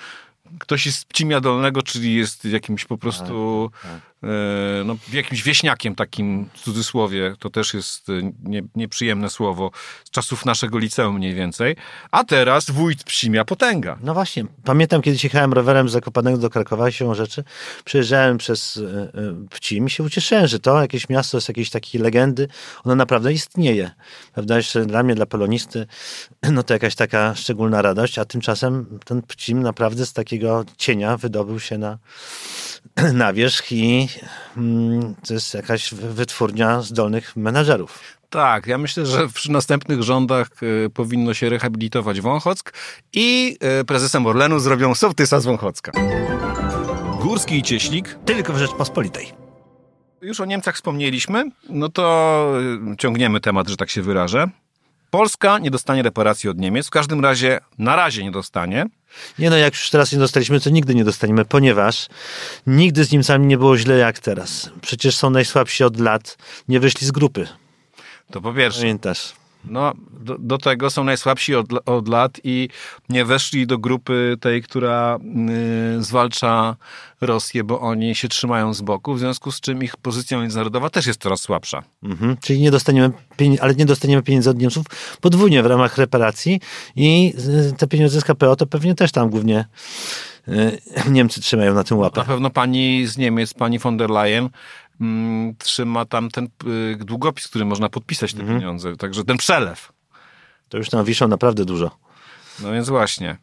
ktoś 0.59 0.87
jest 0.87 0.99
z 0.99 1.05
Pcimia 1.05 1.41
Dolnego, 1.41 1.83
czyli 1.83 2.15
jest 2.15 2.45
jakimś 2.45 2.85
po 2.85 2.99
prostu 2.99 3.71
tak, 3.73 3.93
tak. 3.93 4.10
E, 4.23 4.85
no, 4.85 4.97
jakimś 5.13 5.43
wieśniakiem 5.43 5.95
takim 5.95 6.49
w 6.55 6.61
cudzysłowie, 6.61 7.35
to 7.39 7.51
też 7.51 7.75
jest 7.75 8.09
e, 8.09 8.13
nie, 8.43 8.63
nieprzyjemne 8.75 9.31
słowo, 9.31 9.71
z 10.05 10.11
czasów 10.11 10.45
naszego 10.45 10.79
liceum 10.79 11.17
mniej 11.17 11.35
więcej, 11.35 11.77
a 12.11 12.25
teraz 12.25 12.71
wójt 12.71 13.05
Psimia 13.05 13.45
Potęga. 13.45 13.99
No 14.01 14.15
właśnie, 14.15 14.45
pamiętam 14.65 15.03
kiedyś 15.03 15.25
jechałem 15.25 15.53
rowerem 15.53 15.89
z 15.89 15.93
Zakopanego 15.93 16.39
do 16.39 16.51
Krakowa 16.51 16.91
się 16.91 17.15
rzeczy, 17.15 17.45
przejeżdżałem 17.85 18.39
przez 18.39 18.77
e, 18.77 19.11
Pcim 19.51 19.87
i 19.87 19.91
się 19.91 20.03
ucieszyłem, 20.03 20.47
że 20.47 20.59
to 20.59 20.81
jakieś 20.81 21.09
miasto 21.09 21.41
z 21.41 21.49
jakiejś 21.49 21.71
takiej 21.71 22.01
legendy, 22.01 22.49
ono 22.85 22.95
naprawdę 22.95 23.33
istnieje. 23.33 23.91
Prawda, 24.33 24.57
jeszcze 24.57 24.87
dla 24.87 25.03
mnie, 25.03 25.15
dla 25.15 25.27
polonisty, 25.27 25.87
no 26.53 26.63
to 26.63 26.75
jakaś 26.75 26.95
taka 26.95 27.35
szczególna 27.35 27.83
radość, 27.83 28.19
a 28.19 28.25
tymczasem 28.25 28.99
ten 29.05 29.23
Pcim 29.23 29.63
naprawdę 29.63 30.07
z 30.07 30.13
takiego 30.13 30.65
cienia 30.77 31.17
wydobył 31.17 31.61
się 31.61 31.79
na 31.79 31.99
na 33.13 33.33
wierzch 33.33 33.73
i 33.73 34.09
to 35.27 35.35
jest 35.35 35.55
jakaś 35.55 35.95
wytwórnia 35.95 36.83
zdolnych 36.83 37.37
menadżerów. 37.37 38.01
Tak, 38.31 38.67
ja 38.67 38.79
myślę, 38.79 39.07
że 39.07 39.29
przy 39.29 39.53
następnych 39.53 40.03
rządach 40.03 40.63
y, 40.63 40.91
powinno 40.95 41.35
się 41.35 41.49
rehabilitować 41.49 42.21
Wąchock 42.21 42.73
i 43.13 43.59
y, 43.81 43.85
prezesem 43.85 44.27
Orlenu 44.27 44.59
zrobią 44.59 44.95
sołtysa 44.95 45.41
z 45.41 45.45
Wąchocka. 45.45 45.93
Górski 47.23 47.59
i 47.59 47.63
Cieślik. 47.63 48.19
Tylko 48.25 48.53
w 48.53 48.59
Rzeczpospolitej. 48.59 49.33
Już 50.23 50.41
o 50.41 50.45
Niemcach 50.45 50.75
wspomnieliśmy, 50.75 51.45
no 51.69 51.89
to 51.89 52.55
y, 52.93 52.97
ciągniemy 52.97 53.41
temat, 53.41 53.69
że 53.69 53.77
tak 53.77 53.91
się 53.91 54.03
wyrażę. 54.03 54.49
Polska 55.11 55.59
nie 55.59 55.71
dostanie 55.71 56.03
reparacji 56.03 56.51
od 56.51 56.59
Niemiec, 56.59 56.87
w 56.87 56.91
każdym 56.91 57.21
razie 57.21 57.61
na 57.79 57.97
razie 57.97 58.25
nie 58.25 58.31
dostanie. 58.31 58.87
Nie 59.39 59.51
no, 59.51 59.57
jak 59.57 59.75
już 59.75 59.91
teraz 59.91 60.13
nie 60.13 60.19
dostaliśmy, 60.19 60.61
to 60.61 60.71
nigdy 60.71 60.95
nie 60.95 61.05
dostaniemy, 61.05 61.45
ponieważ 61.45 62.07
nigdy 62.67 63.05
z 63.05 63.13
Niemcami 63.13 63.47
nie 63.47 63.59
było 63.59 63.77
źle 63.77 63.97
jak 63.97 64.19
teraz. 64.19 64.71
Przecież 64.81 65.17
są 65.17 65.31
najsłabsi 65.31 65.85
od 65.85 66.01
lat, 66.01 66.37
nie 66.69 66.81
wyszli 66.81 67.07
z 67.07 67.11
grupy. 67.11 67.49
To 68.31 68.41
po 68.41 68.53
pierwsze. 68.53 68.81
Pamiętasz. 68.81 69.40
No, 69.65 69.93
do, 70.21 70.37
do, 70.39 70.59
tego 70.59 70.91
są 70.91 71.05
najsłabsi 71.05 71.55
od, 71.55 71.67
od 71.87 72.09
lat 72.09 72.41
i 72.45 72.69
nie 73.09 73.25
weszli 73.25 73.67
do 73.67 73.79
grupy 73.79 74.37
tej, 74.41 74.63
która 74.63 75.19
y, 75.99 76.03
zwalcza 76.03 76.77
Rosję, 77.21 77.65
bo 77.65 77.81
oni 77.81 78.15
się 78.15 78.29
trzymają 78.29 78.75
z 78.75 78.83
boku, 78.83 79.15
w 79.15 79.19
związku 79.19 79.53
z 79.53 79.61
czym 79.61 79.83
ich 79.83 79.97
pozycja 79.97 80.39
międzynarodowa 80.39 80.91
też 80.91 81.07
jest 81.07 81.23
coraz 81.23 81.41
słabsza. 81.41 81.83
Mhm, 82.03 82.37
czyli 82.41 82.61
nie 82.61 82.71
dostaniemy 82.71 83.11
pieniędzy, 83.37 83.63
ale 83.63 83.75
nie 83.75 83.87
dostaniemy 83.87 84.23
pieniędzy 84.23 84.51
od 84.51 84.59
Niemców 84.59 84.87
podwójnie 85.21 85.63
w 85.63 85.67
ramach 85.67 85.99
reparacji 85.99 86.61
i 86.97 87.35
y, 87.71 87.73
te 87.77 87.87
pieniądze 87.87 88.21
z 88.21 88.25
KPO 88.25 88.57
to 88.57 88.67
pewnie 88.67 88.95
też 88.95 89.13
tam 89.13 89.31
głównie 89.31 89.65
y, 90.49 90.81
Niemcy 91.11 91.41
trzymają 91.41 91.75
na 91.75 91.85
tym 91.85 91.99
łapę. 91.99 92.21
Na 92.21 92.27
pewno 92.27 92.51
pani 92.51 93.07
z 93.07 93.17
Niemiec, 93.17 93.55
pani 93.55 93.79
von 93.79 93.97
der 93.97 94.11
Leyen 94.11 94.49
trzyma 95.59 96.05
tam 96.05 96.31
ten 96.31 96.49
y, 96.67 96.97
długopis, 96.97 97.49
który 97.49 97.65
można 97.65 97.89
podpisać 97.89 98.35
te 98.35 98.41
mhm. 98.41 98.59
pieniądze. 98.59 98.97
Także 98.97 99.25
ten 99.25 99.37
przelew. 99.37 99.93
To 100.69 100.79
już 100.79 100.91
tam 100.91 101.05
wiszą 101.05 101.29
naprawdę 101.29 101.65
dużo. 101.65 101.91
No 102.63 102.73
więc 102.73 102.89
właśnie. 102.89 103.37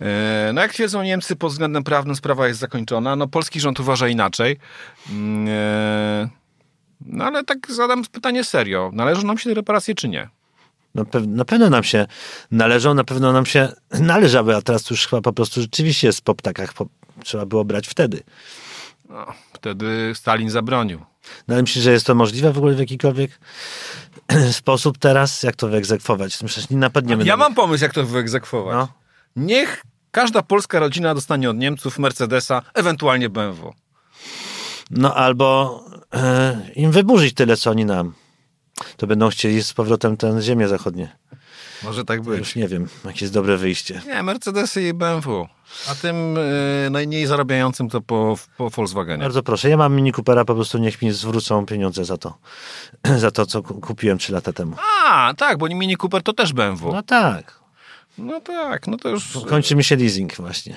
E, 0.00 0.50
no 0.54 0.60
jak 0.60 0.72
twierdzą 0.72 1.02
Niemcy, 1.02 1.36
pod 1.36 1.52
względem 1.52 1.84
prawnym 1.84 2.16
sprawa 2.16 2.48
jest 2.48 2.60
zakończona. 2.60 3.16
No 3.16 3.28
polski 3.28 3.60
rząd 3.60 3.80
uważa 3.80 4.08
inaczej. 4.08 4.58
Mm, 5.10 5.48
e, 5.48 6.28
no 7.06 7.24
ale 7.24 7.44
tak 7.44 7.72
zadam 7.72 8.04
pytanie 8.04 8.44
serio. 8.44 8.90
Należą 8.94 9.22
nam 9.22 9.38
się 9.38 9.50
te 9.50 9.54
reparacje 9.54 9.94
czy 9.94 10.08
nie? 10.08 10.28
Na, 10.94 11.04
pe 11.04 11.20
na 11.20 11.44
pewno 11.44 11.70
nam 11.70 11.84
się 11.84 12.06
należą, 12.50 12.94
na 12.94 13.04
pewno 13.04 13.32
nam 13.32 13.46
się 13.46 13.68
należały, 14.00 14.56
a 14.56 14.62
teraz 14.62 14.90
już 14.90 15.06
chyba 15.06 15.22
po 15.22 15.32
prostu 15.32 15.60
rzeczywiście 15.60 16.06
jest 16.06 16.22
po 16.22 16.34
ptakach. 16.34 16.72
Po, 16.72 16.86
trzeba 17.24 17.46
było 17.46 17.64
brać 17.64 17.88
wtedy. 17.88 18.22
No, 19.08 19.26
wtedy 19.62 20.12
Stalin 20.14 20.50
zabronił. 20.50 20.98
No 21.48 21.54
ale 21.54 21.62
myślisz, 21.62 21.84
że 21.84 21.92
jest 21.92 22.06
to 22.06 22.14
możliwe 22.14 22.52
w 22.52 22.58
ogóle 22.58 22.74
w 22.74 22.78
jakikolwiek 22.78 23.40
sposób 24.60 24.98
teraz? 24.98 25.42
Jak 25.42 25.56
to 25.56 25.68
wyegzekwować? 25.68 26.36
Przecież 26.36 26.70
nie 26.70 26.76
napadniemy. 26.76 27.24
Ja 27.24 27.36
mam 27.36 27.54
pomysł, 27.54 27.84
jak 27.84 27.94
to 27.94 28.04
wyegzekwować. 28.04 28.74
No. 28.74 28.88
Niech 29.36 29.82
każda 30.10 30.42
polska 30.42 30.78
rodzina 30.78 31.14
dostanie 31.14 31.50
od 31.50 31.56
Niemców 31.56 31.98
Mercedesa, 31.98 32.62
ewentualnie 32.74 33.28
BMW. 33.28 33.72
No 34.90 35.14
albo 35.14 35.80
e, 36.14 36.60
im 36.74 36.90
wyburzyć 36.90 37.34
tyle, 37.34 37.56
co 37.56 37.70
oni 37.70 37.84
nam. 37.84 38.14
To 38.96 39.06
będą 39.06 39.30
chcieli 39.30 39.62
z 39.62 39.72
powrotem 39.72 40.16
ten 40.16 40.42
ziemię 40.42 40.68
zachodnie. 40.68 41.16
Może 41.84 42.04
tak 42.04 42.22
być. 42.22 42.38
Już 42.38 42.56
nie 42.56 42.68
wiem, 42.68 42.88
jakie 43.04 43.24
jest 43.24 43.34
dobre 43.34 43.56
wyjście. 43.56 44.02
Nie, 44.06 44.22
Mercedesy 44.22 44.82
i 44.82 44.92
BMW. 44.92 45.48
A 45.88 45.94
tym 45.94 46.36
y, 46.36 46.88
najmniej 46.90 47.26
zarabiającym 47.26 47.88
to 47.88 48.00
po, 48.00 48.36
po 48.56 48.70
Volkswagenie. 48.70 49.22
Bardzo 49.22 49.42
proszę. 49.42 49.68
Ja 49.68 49.76
mam 49.76 49.94
Mini 49.94 50.12
Coopera, 50.12 50.44
po 50.44 50.54
prostu 50.54 50.78
niech 50.78 51.02
mi 51.02 51.12
zwrócą 51.12 51.66
pieniądze 51.66 52.04
za 52.04 52.16
to. 52.16 52.38
za 53.18 53.30
to, 53.30 53.46
co 53.46 53.62
kupiłem 53.62 54.18
trzy 54.18 54.32
lata 54.32 54.52
temu. 54.52 54.76
A, 55.04 55.34
tak, 55.36 55.58
bo 55.58 55.66
Mini 55.66 55.96
Cooper 55.96 56.22
to 56.22 56.32
też 56.32 56.52
BMW. 56.52 56.92
No 56.92 57.02
tak. 57.02 57.62
No 58.18 58.40
tak, 58.40 58.86
no 58.86 58.96
to 58.96 59.08
już... 59.08 59.38
Kończy 59.48 59.76
mi 59.76 59.84
się 59.84 59.96
leasing 59.96 60.36
właśnie. 60.36 60.76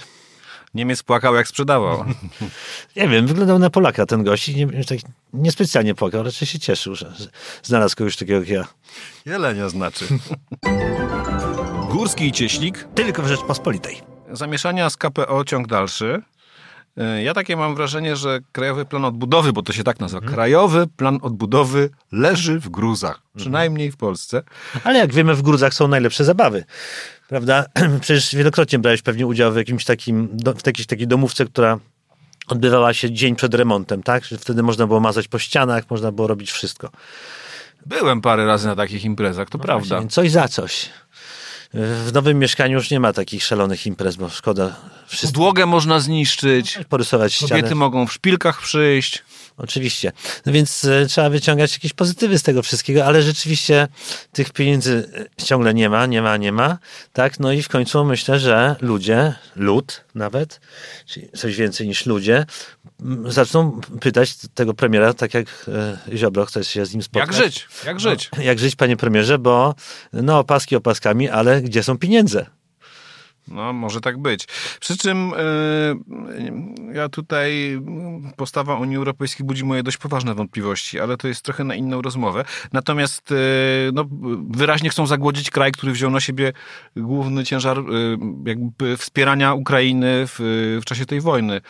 Niemiec 0.76 1.04
płakał, 1.04 1.36
jak 1.36 1.48
sprzedawał. 1.48 2.06
nie 2.96 3.08
wiem, 3.08 3.28
wyglądał 3.28 3.60
na 3.60 3.70
Polaka 3.70 4.06
ten 4.06 4.24
gość 4.24 4.50
i 4.50 4.56
nie, 4.56 4.84
tak 4.84 5.00
niespecjalnie 5.34 5.96
płakał, 5.96 6.24
raczej 6.24 6.48
się 6.48 6.60
cieszył, 6.60 6.96
że 6.96 7.14
znalazł 7.64 7.96
kogoś 7.96 8.16
takiego 8.16 8.40
jak 8.40 8.50
ja. 8.50 8.68
Jelenia 9.26 9.70
znaczy. 9.70 10.06
Górski 11.92 12.28
i 12.28 12.32
Cieślik. 12.32 12.88
Tylko 12.96 13.24
w 13.24 13.28
Rzeczpospolitej. 13.28 14.02
Zamieszania 14.32 14.90
z 14.90 14.98
KPO 14.98 15.46
ciąg 15.46 15.68
dalszy. 15.68 16.22
E, 16.98 17.24
ja 17.24 17.34
takie 17.34 17.58
mam 17.58 17.76
wrażenie, 17.76 18.16
że 18.16 18.40
Krajowy 18.52 18.86
Plan 18.86 19.06
Odbudowy, 19.06 19.54
bo 19.54 19.62
to 19.62 19.74
się 19.74 19.84
tak 19.84 20.00
nazywa, 20.00 20.20
mhm. 20.20 20.36
Krajowy 20.36 20.88
Plan 20.88 21.20
Odbudowy 21.22 21.90
leży 22.12 22.60
w 22.60 22.70
gruzach, 22.70 23.22
przynajmniej 23.36 23.92
w 23.92 23.98
Polsce. 23.98 24.44
Ale 24.84 25.00
jak 25.00 25.14
wiemy, 25.14 25.36
w 25.36 25.42
gruzach 25.42 25.74
są 25.74 25.88
najlepsze 25.88 26.24
zabawy. 26.24 26.64
Prawda? 27.28 27.66
Przecież 28.02 28.36
wielokrotnie 28.36 28.80
brałeś 28.80 29.02
pewnie 29.02 29.28
udział 29.28 29.54
w 29.54 29.56
jakimś 29.56 29.86
takim, 29.86 30.38
w 30.38 30.68
jakiejś 30.68 30.88
takiej 30.88 31.08
domówce, 31.08 31.46
która 31.46 31.80
odbywała 32.48 32.94
się 32.94 33.12
dzień 33.12 33.36
przed 33.36 33.54
remontem, 33.54 34.04
tak? 34.04 34.26
Że 34.26 34.38
wtedy 34.38 34.64
można 34.64 34.88
było 34.88 35.00
mazać 35.00 35.28
po 35.28 35.40
ścianach, 35.40 35.90
można 35.90 36.12
było 36.12 36.28
robić 36.28 36.52
wszystko. 36.52 36.90
Byłem 37.86 38.22
parę 38.22 38.46
razy 38.46 38.68
na 38.68 38.76
takich 38.76 39.06
imprezach, 39.06 39.50
to 39.50 39.58
no 39.58 39.64
prawda. 39.64 39.96
Właśnie, 39.96 40.10
coś 40.10 40.32
za 40.32 40.48
coś. 40.48 40.90
W 41.74 42.14
nowym 42.14 42.40
mieszkaniu 42.40 42.74
już 42.78 42.92
nie 42.92 43.00
ma 43.00 43.14
takich 43.14 43.44
szalonych 43.44 43.88
imprez, 43.88 44.16
bo 44.16 44.30
szkoda. 44.30 44.76
Wszystko. 45.08 45.28
Podłogę 45.28 45.66
można 45.66 46.00
zniszczyć. 46.00 46.80
Porysować 46.90 47.34
ścianę. 47.34 47.50
Kobiety 47.50 47.76
mogą 47.76 48.08
w 48.08 48.14
szpilkach 48.14 48.62
przyjść. 48.62 49.24
Oczywiście. 49.58 50.12
No 50.46 50.52
więc 50.52 50.86
e, 50.86 51.06
trzeba 51.06 51.30
wyciągać 51.30 51.74
jakieś 51.74 51.94
pozytywy 51.94 52.40
z 52.40 52.44
tego 52.44 52.64
wszystkiego, 52.64 53.06
ale 53.06 53.22
rzeczywiście 53.22 53.88
tych 54.32 54.54
pieniędzy 54.54 55.10
e, 55.40 55.46
ciągle 55.46 55.74
nie 55.74 55.90
ma, 55.90 56.06
nie 56.06 56.22
ma, 56.22 56.38
nie 56.38 56.52
ma. 56.52 56.78
Tak? 57.14 57.40
No 57.40 57.52
i 57.52 57.62
w 57.62 57.70
końcu 57.70 58.06
myślę, 58.06 58.40
że 58.40 58.76
ludzie, 58.82 59.34
lud 59.56 60.04
nawet, 60.16 60.62
czyli 61.06 61.30
coś 61.30 61.56
więcej 61.56 61.88
niż 61.88 62.06
ludzie, 62.06 62.46
zaczną 63.26 63.82
pytać 64.02 64.36
tego 64.54 64.74
premiera, 64.74 65.14
tak 65.14 65.34
jak 65.34 65.48
e, 65.68 66.18
Ziobro 66.18 66.46
chce 66.46 66.64
się 66.64 66.86
z 66.86 66.94
nim 66.94 67.04
spotkać. 67.04 67.38
Jak 67.38 67.46
żyć? 67.46 67.68
Jak 67.86 68.00
żyć? 68.00 68.30
No, 68.38 68.44
jak 68.44 68.60
żyć, 68.60 68.76
panie 68.76 68.98
premierze, 68.98 69.40
bo 69.40 69.76
no 70.14 70.40
opaski 70.40 70.76
opaskami, 70.76 71.30
ale 71.30 71.62
gdzie 71.62 71.84
są 71.84 71.98
pieniądze? 71.98 72.46
No, 73.48 73.74
może 73.74 74.02
tak 74.02 74.18
być. 74.18 74.46
Przy 74.80 74.98
czym 74.98 75.32
yy, 76.88 76.94
ja 76.94 77.10
tutaj 77.10 77.82
postawa 78.36 78.76
Unii 78.76 78.98
Europejskiej 78.98 79.46
budzi 79.46 79.66
moje 79.66 79.84
dość 79.84 79.98
poważne 79.98 80.36
wątpliwości, 80.36 81.00
ale 81.00 81.18
to 81.18 81.28
jest 81.28 81.42
trochę 81.42 81.64
na 81.64 81.76
inną 81.76 82.02
rozmowę. 82.02 82.46
Natomiast 82.74 83.32
yy, 83.32 83.38
no, 83.94 84.06
wyraźnie 84.50 84.90
chcą 84.90 85.08
zagłodzić 85.08 85.52
kraj, 85.52 85.72
który 85.72 85.92
wziął 85.92 86.12
na 86.12 86.20
siebie 86.20 86.54
główny 86.96 87.44
ciężar 87.44 87.78
yy, 87.78 88.18
jakby 88.46 88.98
wspierania 88.98 89.54
Ukrainy 89.54 90.28
w, 90.28 90.40
w 90.82 90.86
czasie 90.86 91.06
tej 91.06 91.22
wojny 91.22 91.62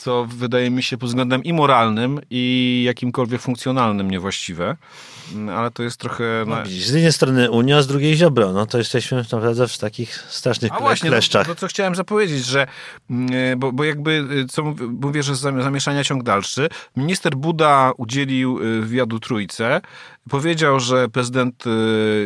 co 0.00 0.26
wydaje 0.26 0.70
mi 0.70 0.82
się 0.82 0.98
pod 0.98 1.08
względem 1.08 1.44
i 1.44 1.52
moralnym, 1.52 2.20
i 2.30 2.82
jakimkolwiek 2.86 3.40
funkcjonalnym 3.40 4.10
niewłaściwe. 4.10 4.76
Mm, 5.32 5.56
ale 5.56 5.70
to 5.70 5.82
jest 5.82 5.96
trochę... 5.96 6.44
No, 6.46 6.56
z 6.66 6.92
jednej 6.92 7.12
strony 7.12 7.50
Unia, 7.50 7.82
z 7.82 7.86
drugiej 7.86 8.16
Ziobro. 8.16 8.52
No 8.52 8.66
to 8.66 8.78
jesteśmy 8.78 9.24
naprawdę 9.32 9.68
w 9.68 9.78
takich 9.78 10.14
strasznych 10.28 10.72
a 10.72 10.80
właśnie, 10.80 11.10
kleszczach. 11.10 11.48
No, 11.48 11.54
to 11.54 11.60
co 11.60 11.66
chciałem 11.66 11.94
zapowiedzieć, 11.94 12.46
że 12.46 12.66
mm, 13.10 13.58
bo, 13.58 13.72
bo 13.72 13.84
jakby, 13.84 14.10
y, 14.30 14.46
co 14.46 14.74
mówię, 15.02 15.22
że 15.22 15.36
zamieszania 15.36 16.04
ciąg 16.04 16.22
dalszy. 16.22 16.68
Minister 16.96 17.36
Buda 17.36 17.92
udzielił 17.96 18.58
y, 18.62 18.80
wywiadu 18.80 19.20
Trójce. 19.20 19.80
Powiedział, 20.28 20.80
że 20.80 21.08
prezydent 21.08 21.64
y, 21.66 21.70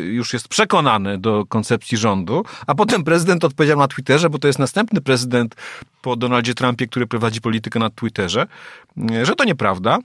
już 0.05 0.33
jest 0.33 0.49
przekonany 0.49 1.19
do 1.19 1.47
koncepcji 1.49 1.99
rządu, 1.99 2.45
a 2.67 2.75
potem 2.75 3.05
prezydent 3.05 3.45
odpowiedział 3.45 3.79
na 3.79 3.89
Twitterze, 3.89 4.31
bo 4.31 4.39
to 4.39 4.47
jest 4.47 4.59
następny 4.59 5.01
prezydent 5.01 5.55
po 6.03 6.17
Donaldzie 6.17 6.55
Trumpie, 6.55 6.87
który 6.87 7.07
prowadzi 7.07 7.41
politykę 7.41 7.79
na 7.79 7.91
Twitterze, 7.91 8.47
że 9.23 9.35
to 9.35 9.45
nieprawda 9.45 9.99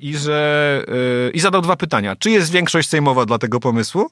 i 0.00 0.16
że 0.16 0.84
y, 1.28 1.30
i 1.30 1.40
zadał 1.40 1.62
dwa 1.62 1.76
pytania. 1.76 2.16
Czy 2.16 2.30
jest 2.30 2.52
większość 2.52 2.88
sejmowa 2.88 3.26
dla 3.26 3.38
tego 3.38 3.60
pomysłu? 3.60 4.10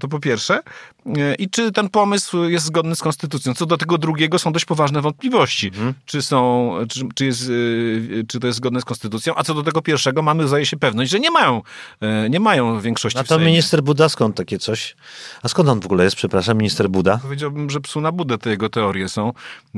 To 0.00 0.08
po 0.08 0.20
pierwsze. 0.20 0.60
Y, 1.06 1.34
I 1.38 1.50
czy 1.50 1.72
ten 1.72 1.88
pomysł 1.88 2.44
jest 2.44 2.66
zgodny 2.66 2.96
z 2.96 3.00
konstytucją? 3.00 3.54
Co 3.54 3.66
do 3.66 3.76
tego 3.76 3.98
drugiego 3.98 4.38
są 4.38 4.52
dość 4.52 4.64
poważne 4.64 5.00
wątpliwości. 5.00 5.70
Czy 6.04 6.22
są, 6.22 6.72
czy, 6.88 7.00
czy, 7.14 7.24
jest, 7.24 7.48
y, 7.48 8.24
czy 8.28 8.40
to 8.40 8.46
jest 8.46 8.56
zgodne 8.56 8.80
z 8.80 8.84
konstytucją? 8.84 9.34
A 9.36 9.42
co 9.44 9.54
do 9.54 9.62
tego 9.62 9.82
pierwszego 9.82 10.22
mamy, 10.22 10.48
zdaje 10.48 10.66
się, 10.66 10.76
pewność, 10.76 11.10
że 11.10 11.20
nie 11.20 11.30
mają, 11.30 11.62
y, 12.26 12.30
nie 12.30 12.40
mają 12.40 12.57
większości 12.80 13.18
A 13.18 13.22
w 13.22 13.28
to 13.28 13.38
minister 13.38 13.82
Buda 13.82 14.08
skąd 14.08 14.36
takie 14.36 14.58
coś? 14.58 14.96
A 15.42 15.48
skąd 15.48 15.68
on 15.68 15.80
w 15.80 15.86
ogóle 15.86 16.04
jest, 16.04 16.16
przepraszam, 16.16 16.58
minister 16.58 16.90
Buda? 16.90 17.18
Powiedziałbym, 17.22 17.70
że 17.70 17.80
psu 17.80 18.00
na 18.00 18.12
budę 18.12 18.38
te 18.38 18.50
jego 18.50 18.68
teorie 18.68 19.08
są, 19.08 19.32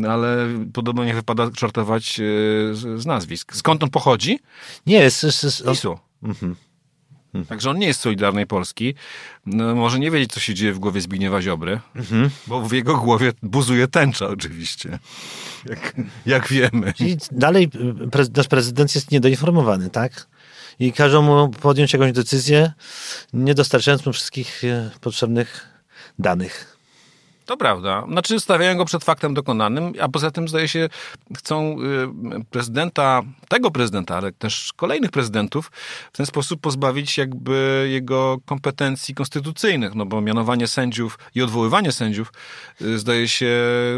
ale 0.08 0.48
podobno 0.72 1.04
nie 1.04 1.14
wypada 1.14 1.50
żartować 1.58 2.20
e, 2.20 2.22
z, 2.74 3.06
nazwisk. 3.06 3.54
Skąd 3.54 3.82
on 3.82 3.90
pochodzi? 3.90 4.38
Nie, 4.86 4.98
jest... 4.98 5.22
jest, 5.22 5.44
jest 5.44 5.64
PiSu. 5.64 5.98
Także 7.48 7.70
on 7.70 7.78
nie 7.78 7.86
jest 7.86 8.00
Solidarnej 8.00 8.46
Polski. 8.46 8.94
No, 9.46 9.74
może 9.74 9.98
nie 9.98 10.10
wiedzieć, 10.10 10.32
co 10.32 10.40
się 10.40 10.54
dzieje 10.54 10.72
w 10.72 10.78
głowie 10.78 11.00
Zbigniewa 11.00 11.42
Ziobry, 11.42 11.80
bo 12.46 12.62
w 12.62 12.72
jego 12.72 12.96
głowie 12.96 13.32
buzuje 13.42 13.88
tęcza 13.88 14.26
oczywiście. 14.26 14.98
Jak, 15.66 15.96
jak 16.26 16.48
wiemy. 16.48 16.92
I 17.00 17.16
dalej 17.32 17.68
pre, 18.12 18.24
nasz 18.36 18.48
prezydent 18.48 18.94
jest 18.94 19.10
niedoinformowany, 19.10 19.90
tak? 19.90 20.26
I 20.80 20.92
każą 20.92 21.22
mu 21.22 21.48
podjąć 21.48 21.92
jakąś 21.92 22.12
decyzję, 22.12 22.72
nie 23.32 23.54
dostarczając 23.54 24.06
mu 24.06 24.12
wszystkich 24.12 24.64
e, 24.64 24.90
potrzebnych 25.00 25.68
danych. 26.18 26.79
To 27.50 27.56
prawda. 27.56 28.04
Znaczy 28.10 28.40
stawiają 28.40 28.76
go 28.76 28.84
przed 28.84 29.04
faktem 29.04 29.34
dokonanym, 29.34 29.92
a 30.00 30.08
poza 30.08 30.30
tym 30.30 30.48
zdaje 30.48 30.68
się 30.68 30.88
chcą 31.36 31.76
y, 32.40 32.44
prezydenta, 32.50 33.22
tego 33.48 33.70
prezydenta, 33.70 34.16
ale 34.16 34.32
też 34.32 34.72
kolejnych 34.76 35.10
prezydentów 35.10 35.70
w 36.12 36.16
ten 36.16 36.26
sposób 36.26 36.60
pozbawić 36.60 37.18
jakby 37.18 37.88
jego 37.92 38.38
kompetencji 38.46 39.14
konstytucyjnych, 39.14 39.94
no 39.94 40.06
bo 40.06 40.20
mianowanie 40.20 40.66
sędziów 40.68 41.18
i 41.34 41.42
odwoływanie 41.42 41.92
sędziów 41.92 42.32
y, 42.82 42.98
zdaje 42.98 43.28
się 43.28 43.56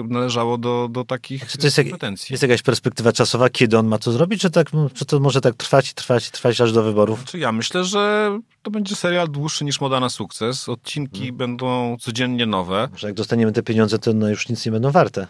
należało 0.09 0.59
do, 0.59 0.89
do 0.91 1.05
takich 1.05 1.47
Czy 1.47 1.59
to 1.59 1.67
jest, 1.67 1.77
kompetencji. 1.77 2.33
jest 2.33 2.43
jakaś 2.43 2.63
perspektywa 2.63 3.13
czasowa, 3.13 3.51
kiedy 3.51 3.79
on 3.79 3.87
ma 3.87 3.99
to 3.99 4.13
zrobić, 4.13 4.41
czy, 4.41 4.51
tak, 4.51 4.67
czy 4.95 5.05
to 5.05 5.21
może 5.21 5.41
tak 5.41 5.55
trwać 5.55 5.91
i 5.91 5.95
trwać 5.95 6.29
i 6.29 6.31
trwać 6.31 6.61
aż 6.61 6.73
do 6.73 6.83
wyborów? 6.83 7.25
Czy 7.25 7.39
ja 7.39 7.53
myślę, 7.53 7.85
że 7.85 8.33
to 8.63 8.71
będzie 8.71 8.97
serial 8.97 9.29
dłuższy 9.29 9.65
niż 9.65 9.81
Moda 9.81 10.01
na 10.01 10.09
sukces. 10.09 10.69
Odcinki 10.69 11.19
Hmm. 11.21 11.37
będą 11.37 11.97
codziennie 12.01 12.47
nowe. 12.47 12.89
Że 12.97 13.07
jak 13.07 13.17
dostaniemy 13.43 13.53
te 13.53 13.63
pieniądze, 13.63 13.99
to 13.99 14.13
no 14.13 14.29
już 14.29 14.49
nic 14.49 14.67
nie 14.67 14.73
będą 14.73 14.91
warte. 14.91 15.27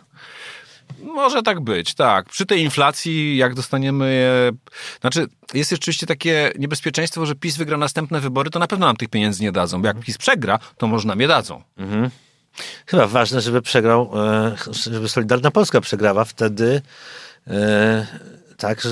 Może 1.03 1.43
tak 1.43 1.61
być, 1.61 1.95
tak. 1.95 2.29
Przy 2.29 2.47
tej 2.47 2.63
inflacji, 2.63 3.37
jak 3.37 3.55
dostaniemy 3.55 4.15
je... 4.15 4.53
Znaczy, 5.01 5.27
jest 5.55 5.71
rzeczywiście 5.71 6.07
takie 6.07 6.53
niebezpieczeństwo, 6.59 7.27
że 7.27 7.35
PiS 7.35 7.57
wygra 7.57 7.77
następne 7.77 8.21
wybory, 8.21 8.51
to 8.51 8.59
na 8.59 8.67
pewno 8.67 8.87
nam 8.87 8.97
tych 8.97 9.09
pieniędzy 9.09 9.43
nie 9.43 9.53
dadzą. 9.53 9.83
Bo 9.83 9.87
jak 9.87 10.01
PiS 10.01 10.19
przegra, 10.19 10.59
to 10.77 10.87
może 10.87 11.09
nam 11.09 11.21
je 11.21 11.29
dadzą. 11.29 11.63
Chyba 12.87 13.07
ważne, 13.07 13.41
żeby 13.41 13.63
przegrał, 13.63 14.11
e, 14.15 14.57
żeby 14.91 15.09
Solidarna 15.09 15.51
Polska 15.51 15.81
przegrała 15.81 16.25
wtedy, 16.25 16.83
e, 17.47 18.07
tak, 18.63 18.83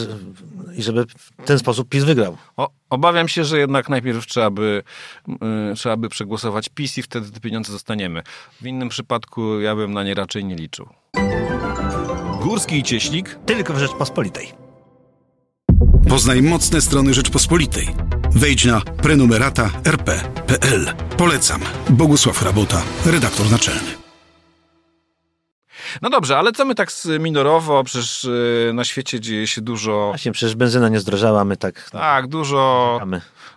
i 0.77 0.83
żeby 0.83 1.07
w 1.07 1.47
ten 1.47 1.59
sposób 1.59 1.89
PiS 1.89 2.05
wygrał. 2.05 2.37
O, 2.57 2.71
obawiam 2.91 3.29
się, 3.29 3.45
że 3.45 3.59
jednak 3.59 3.89
najpierw 3.89 4.27
trzeba 4.27 4.51
by, 4.51 4.83
y, 5.73 5.75
trzeba 5.75 5.97
by 5.97 6.09
przegłosować 6.09 6.69
PiS 6.69 6.99
i 6.99 7.03
wtedy 7.03 7.31
te 7.31 7.41
pieniądze 7.41 7.73
dostaniemy. 7.73 8.23
W 8.61 8.67
innym 8.67 8.89
przypadku 8.89 9.61
ja 9.61 9.77
bym 9.77 9.93
na 9.93 10.05
nie 10.05 10.15
raczej 10.15 10.45
nie 10.45 10.55
liczył. 10.57 10.89
Górski 12.43 12.79
i 12.79 12.83
Cieślik 12.83 13.39
Tylko 13.47 13.75
w 13.75 13.79
Rzeczpospolitej. 13.79 14.53
Poznaj 16.09 16.43
mocne 16.43 16.81
strony 16.81 17.15
Rzeczpospolitej. 17.15 17.89
Wejdź 18.31 18.65
na 18.65 18.81
prenumerata 18.81 19.71
rp.pl. 19.85 20.95
Polecam. 21.17 21.61
Bogusław 21.91 22.43
Rabota, 22.43 22.83
redaktor 23.07 23.51
naczelny. 23.51 24.00
No 26.03 26.11
dobrze, 26.11 26.39
ale 26.39 26.53
co 26.53 26.65
my 26.65 26.75
tak 26.75 26.91
minorowo? 27.21 27.85
Przecież 27.85 28.25
y, 28.25 28.71
na 28.75 28.85
świecie 28.85 29.21
dzieje 29.21 29.47
się 29.47 29.61
dużo, 29.61 30.07
Właśnie, 30.09 30.33
przecież 30.33 30.55
benzyna 30.57 30.89
nie 30.89 31.01
zdrożała, 31.01 31.45
my 31.45 31.57
tak 31.57 31.91
tak, 31.91 32.27
dużo, 32.27 33.01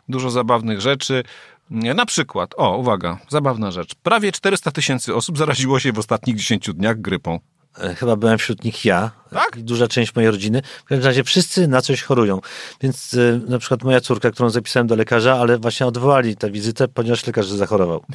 dużo 0.10 0.30
zabawnych 0.32 0.82
rzeczy. 0.82 1.24
Na 1.70 2.06
przykład, 2.06 2.54
o, 2.58 2.78
uwaga, 2.78 3.18
zabawna 3.30 3.72
rzecz. 3.72 3.96
Prawie 3.96 4.32
400 4.32 4.72
tysięcy 4.72 5.16
osób 5.16 5.38
zaraziło 5.38 5.80
się 5.80 5.92
w 5.94 6.00
ostatnich 6.00 6.36
10 6.36 6.70
dniach 6.74 7.02
grypą. 7.02 7.40
E, 7.80 7.96
Chyba 7.96 8.16
byłem 8.16 8.38
wśród 8.38 8.64
nich 8.64 8.86
ja 8.86 9.12
Tak? 9.34 9.56
i 9.58 9.64
duża 9.64 9.88
część 9.88 10.16
mojej 10.16 10.32
rodziny. 10.32 10.62
W 10.86 10.88
każdym 10.88 11.06
razie 11.08 11.24
wszyscy 11.24 11.68
na 11.68 11.82
coś 11.82 12.02
chorują. 12.04 12.42
Więc 12.82 13.14
e, 13.14 13.40
na 13.52 13.60
przykład 13.60 13.84
moja 13.84 14.02
córka, 14.02 14.32
którą 14.32 14.50
zapisałem 14.50 14.88
do 14.88 14.96
lekarza, 14.96 15.36
ale 15.40 15.58
właśnie 15.58 15.86
odwołali 15.86 16.36
tę 16.36 16.52
wizytę, 16.52 16.88
ponieważ 16.88 17.28
lekarz 17.28 17.48
zachorował. 17.48 18.04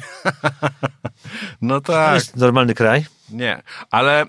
No 1.61 1.81
To 1.81 1.93
tak. 1.93 2.15
jest 2.15 2.35
normalny 2.35 2.73
kraj. 2.73 3.05
Nie, 3.31 3.61
ale, 3.91 4.25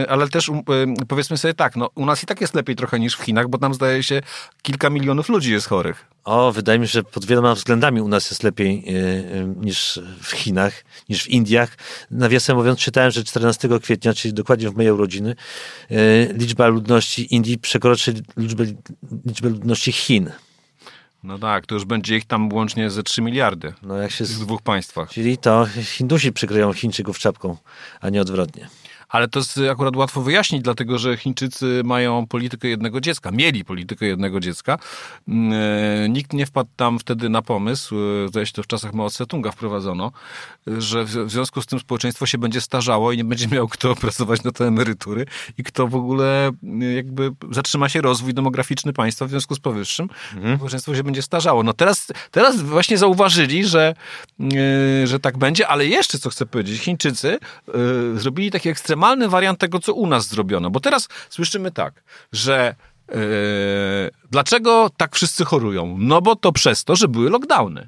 yy, 0.00 0.10
ale 0.10 0.28
też 0.28 0.48
yy, 0.48 1.06
powiedzmy 1.08 1.36
sobie 1.36 1.54
tak, 1.54 1.76
no, 1.76 1.90
u 1.94 2.06
nas 2.06 2.22
i 2.22 2.26
tak 2.26 2.40
jest 2.40 2.54
lepiej 2.54 2.76
trochę 2.76 3.00
niż 3.00 3.16
w 3.16 3.22
Chinach, 3.22 3.48
bo 3.48 3.58
tam 3.58 3.74
zdaje 3.74 4.02
się 4.02 4.20
kilka 4.62 4.90
milionów 4.90 5.28
ludzi 5.28 5.52
jest 5.52 5.66
chorych. 5.66 6.06
O, 6.24 6.52
wydaje 6.52 6.78
mi 6.78 6.88
się, 6.88 6.92
że 6.92 7.02
pod 7.02 7.24
wieloma 7.24 7.54
względami 7.54 8.00
u 8.00 8.08
nas 8.08 8.30
jest 8.30 8.42
lepiej 8.42 8.84
e, 8.88 9.44
niż 9.44 10.00
w 10.22 10.30
Chinach, 10.30 10.84
niż 11.08 11.22
w 11.22 11.28
Indiach. 11.28 11.76
Nawiasem 12.10 12.56
mówiąc, 12.56 12.78
czytałem, 12.78 13.10
że 13.10 13.24
14 13.24 13.68
kwietnia, 13.82 14.14
czyli 14.14 14.34
dokładnie 14.34 14.70
w 14.70 14.76
mojej 14.76 14.92
urodziny, 14.92 15.34
e, 15.90 16.32
liczba 16.32 16.66
ludności 16.66 17.34
Indii 17.34 17.58
przekroczy 17.58 18.14
liczbę, 18.36 18.64
liczbę 19.26 19.48
ludności 19.48 19.92
Chin. 19.92 20.30
No 21.26 21.38
tak, 21.38 21.66
to 21.66 21.74
już 21.74 21.84
będzie 21.84 22.16
ich 22.16 22.24
tam 22.24 22.52
łącznie 22.52 22.90
ze 22.90 23.02
3 23.02 23.22
miliardy 23.22 23.72
No 23.82 23.96
jak 23.96 24.10
się... 24.10 24.24
w 24.24 24.28
tych 24.28 24.38
dwóch 24.38 24.62
państwach. 24.62 25.10
Czyli 25.10 25.38
to 25.38 25.66
Hindusi 25.82 26.32
przykryją 26.32 26.72
Chińczyków 26.72 27.18
czapką, 27.18 27.56
a 28.00 28.10
nie 28.10 28.20
odwrotnie. 28.20 28.68
Ale 29.08 29.28
to 29.28 29.38
jest 29.38 29.60
akurat 29.70 29.96
łatwo 29.96 30.22
wyjaśnić, 30.22 30.62
dlatego 30.62 30.98
że 30.98 31.16
Chińczycy 31.16 31.82
mają 31.84 32.26
politykę 32.26 32.68
jednego 32.68 33.00
dziecka, 33.00 33.30
mieli 33.30 33.64
politykę 33.64 34.06
jednego 34.06 34.40
dziecka. 34.40 34.78
Mm, 35.28 35.52
e, 36.04 36.08
Nikt 36.08 36.32
nie 36.32 36.46
wpadł 36.46 36.70
tam 36.76 36.98
wtedy 36.98 37.28
na 37.28 37.42
pomysł, 37.42 37.96
e, 38.24 38.28
zdaje 38.28 38.46
się 38.46 38.52
to 38.52 38.62
w 38.62 38.66
czasach 38.66 38.94
Mao 38.94 39.08
Tse-tunga 39.08 39.52
wprowadzono, 39.52 40.12
e, 40.68 40.80
że 40.80 41.04
w 41.04 41.30
związku 41.30 41.62
z 41.62 41.66
tym 41.66 41.78
społeczeństwo 41.78 42.26
się 42.26 42.38
będzie 42.38 42.60
starzało 42.60 43.12
i 43.12 43.16
nie 43.16 43.24
będzie 43.24 43.48
miał 43.48 43.68
kto 43.68 43.94
pracować 43.94 44.42
na 44.42 44.52
te 44.52 44.66
emerytury 44.66 45.26
i 45.58 45.64
kto 45.64 45.88
w 45.88 45.94
ogóle 45.94 46.50
jakby 46.94 47.30
zatrzyma 47.50 47.88
się 47.88 48.00
rozwój 48.00 48.34
demograficzny 48.34 48.92
państwa 48.92 49.26
w 49.26 49.30
związku 49.30 49.54
z 49.54 49.60
powyższym. 49.60 50.08
Społeczeństwo 50.56 50.94
się 50.94 51.02
będzie 51.02 51.22
starzało. 51.22 51.62
No 51.62 51.72
teraz, 51.72 52.12
teraz 52.30 52.62
właśnie 52.62 52.98
zauważyli, 52.98 53.64
że, 53.64 53.94
że 55.04 55.20
tak 55.20 55.38
będzie, 55.38 55.68
ale 55.68 55.86
jeszcze 55.86 56.18
co 56.18 56.30
chcę 56.30 56.46
powiedzieć, 56.46 56.80
Chińczycy 56.80 57.38
zrobili 58.16 58.50
taki 58.50 58.68
ekstremalny 58.96 59.28
wariant 59.28 59.58
tego, 59.58 59.78
co 59.78 59.94
u 59.94 60.06
nas 60.06 60.28
zrobiono. 60.28 60.70
Bo 60.70 60.80
teraz 60.80 61.08
słyszymy 61.30 61.70
tak, 61.70 62.02
że 62.32 62.74
e, 63.08 63.16
dlaczego 64.30 64.90
tak 64.96 65.14
wszyscy 65.14 65.44
chorują? 65.44 65.96
No 65.98 66.22
bo 66.22 66.36
to 66.36 66.52
przez 66.52 66.84
to, 66.84 66.96
że 66.96 67.08
były 67.08 67.30
lockdowny. 67.30 67.86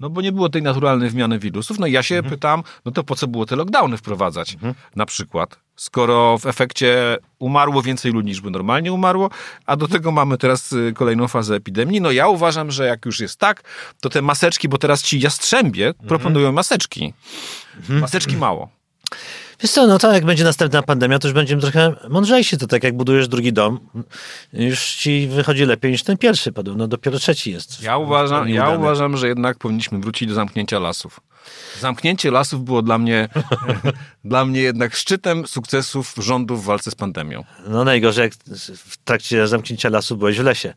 No 0.00 0.10
bo 0.10 0.20
nie 0.22 0.32
było 0.32 0.48
tej 0.48 0.62
naturalnej 0.62 1.10
wymiany 1.10 1.38
wirusów. 1.38 1.78
No 1.78 1.86
i 1.86 1.92
ja 1.92 2.02
się 2.02 2.22
pytam, 2.22 2.62
no 2.84 2.92
to 2.92 3.04
po 3.04 3.16
co 3.16 3.26
było 3.28 3.46
te 3.46 3.56
lockdowny 3.56 3.96
wprowadzać? 3.96 4.56
Na 4.96 5.06
przykład, 5.06 5.58
skoro 5.76 6.38
w 6.38 6.46
efekcie 6.46 7.18
umarło 7.38 7.82
więcej 7.82 8.12
ludzi 8.12 8.28
niż 8.28 8.40
by 8.40 8.50
normalnie 8.50 8.92
umarło, 8.92 9.30
a 9.66 9.76
do 9.76 9.88
tego 9.88 10.12
mamy 10.12 10.38
teraz 10.38 10.72
y, 10.72 10.92
kolejną 10.96 11.28
fazę 11.28 11.54
epidemii. 11.54 12.00
No 12.00 12.10
ja 12.10 12.28
uważam, 12.28 12.70
że 12.70 12.86
jak 12.86 13.06
już 13.06 13.20
jest 13.20 13.38
tak, 13.38 13.62
to 14.00 14.08
te 14.10 14.22
maseczki, 14.22 14.68
bo 14.68 14.78
teraz 14.78 15.02
ci 15.02 15.20
jastrzębie 15.20 15.94
proponują 16.08 16.52
maseczki. 16.52 17.12
Maseczki 17.88 18.36
mało. 18.36 18.68
Wiesz 19.60 19.70
co, 19.70 19.86
no 19.86 19.98
to 19.98 20.12
jak 20.12 20.24
będzie 20.24 20.44
następna 20.44 20.82
pandemia, 20.82 21.18
to 21.18 21.28
już 21.28 21.34
będziemy 21.34 21.62
trochę 21.62 21.94
mądrzejsi. 22.08 22.58
To 22.58 22.66
tak 22.66 22.84
jak 22.84 22.96
budujesz 22.96 23.28
drugi 23.28 23.52
dom, 23.52 23.80
już 24.52 24.94
ci 24.94 25.28
wychodzi 25.28 25.64
lepiej 25.64 25.92
niż 25.92 26.02
ten 26.02 26.18
pierwszy. 26.18 26.52
Podobno 26.52 26.88
dopiero 26.88 27.18
trzeci 27.18 27.52
jest. 27.52 27.82
Ja 27.82 27.96
uważam, 27.96 28.48
ja 28.48 28.70
uważam, 28.70 29.16
że 29.16 29.28
jednak 29.28 29.58
powinniśmy 29.58 29.98
wrócić 29.98 30.28
do 30.28 30.34
zamknięcia 30.34 30.78
lasów. 30.78 31.20
Zamknięcie 31.80 32.30
lasów 32.30 32.64
było 32.64 32.82
dla 32.82 32.98
mnie, 32.98 33.28
dla 34.24 34.44
mnie 34.44 34.60
jednak 34.60 34.96
szczytem 34.96 35.46
sukcesów 35.46 36.14
rządu 36.18 36.56
w 36.56 36.64
walce 36.64 36.90
z 36.90 36.94
pandemią. 36.94 37.44
No 37.66 37.84
najgorzej, 37.84 38.22
jak 38.22 38.32
w 38.76 38.96
trakcie 39.04 39.48
zamknięcia 39.48 39.88
lasu 39.88 40.16
byłeś 40.16 40.38
w 40.38 40.44
lesie. 40.44 40.74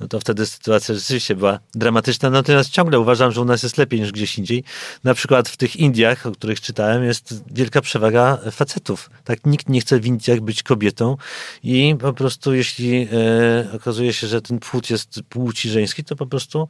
No 0.00 0.08
to 0.08 0.20
wtedy 0.20 0.46
sytuacja 0.46 0.94
rzeczywiście 0.94 1.36
była 1.36 1.58
dramatyczna. 1.74 2.30
Natomiast 2.30 2.70
ciągle 2.70 3.00
uważam, 3.00 3.32
że 3.32 3.40
u 3.40 3.44
nas 3.44 3.62
jest 3.62 3.78
lepiej 3.78 4.00
niż 4.00 4.12
gdzieś 4.12 4.38
indziej. 4.38 4.64
Na 5.04 5.14
przykład 5.14 5.48
w 5.48 5.56
tych 5.56 5.76
Indiach, 5.76 6.26
o 6.26 6.32
których 6.32 6.60
czytałem, 6.60 7.04
jest 7.04 7.44
wielka 7.52 7.80
przewaga 7.80 8.38
facetów. 8.50 9.10
Tak, 9.24 9.46
nikt 9.46 9.68
nie 9.68 9.80
chce 9.80 10.00
w 10.00 10.06
Indiach 10.06 10.40
być 10.40 10.62
kobietą 10.62 11.16
i 11.62 11.96
po 12.00 12.12
prostu 12.12 12.54
jeśli 12.54 13.08
e, 13.12 13.72
okazuje 13.76 14.12
się, 14.12 14.26
że 14.26 14.42
ten 14.42 14.58
płód 14.58 14.90
jest 14.90 15.20
płci 15.28 15.68
żeńskiej, 15.68 16.04
to 16.04 16.16
po 16.16 16.26
prostu 16.26 16.68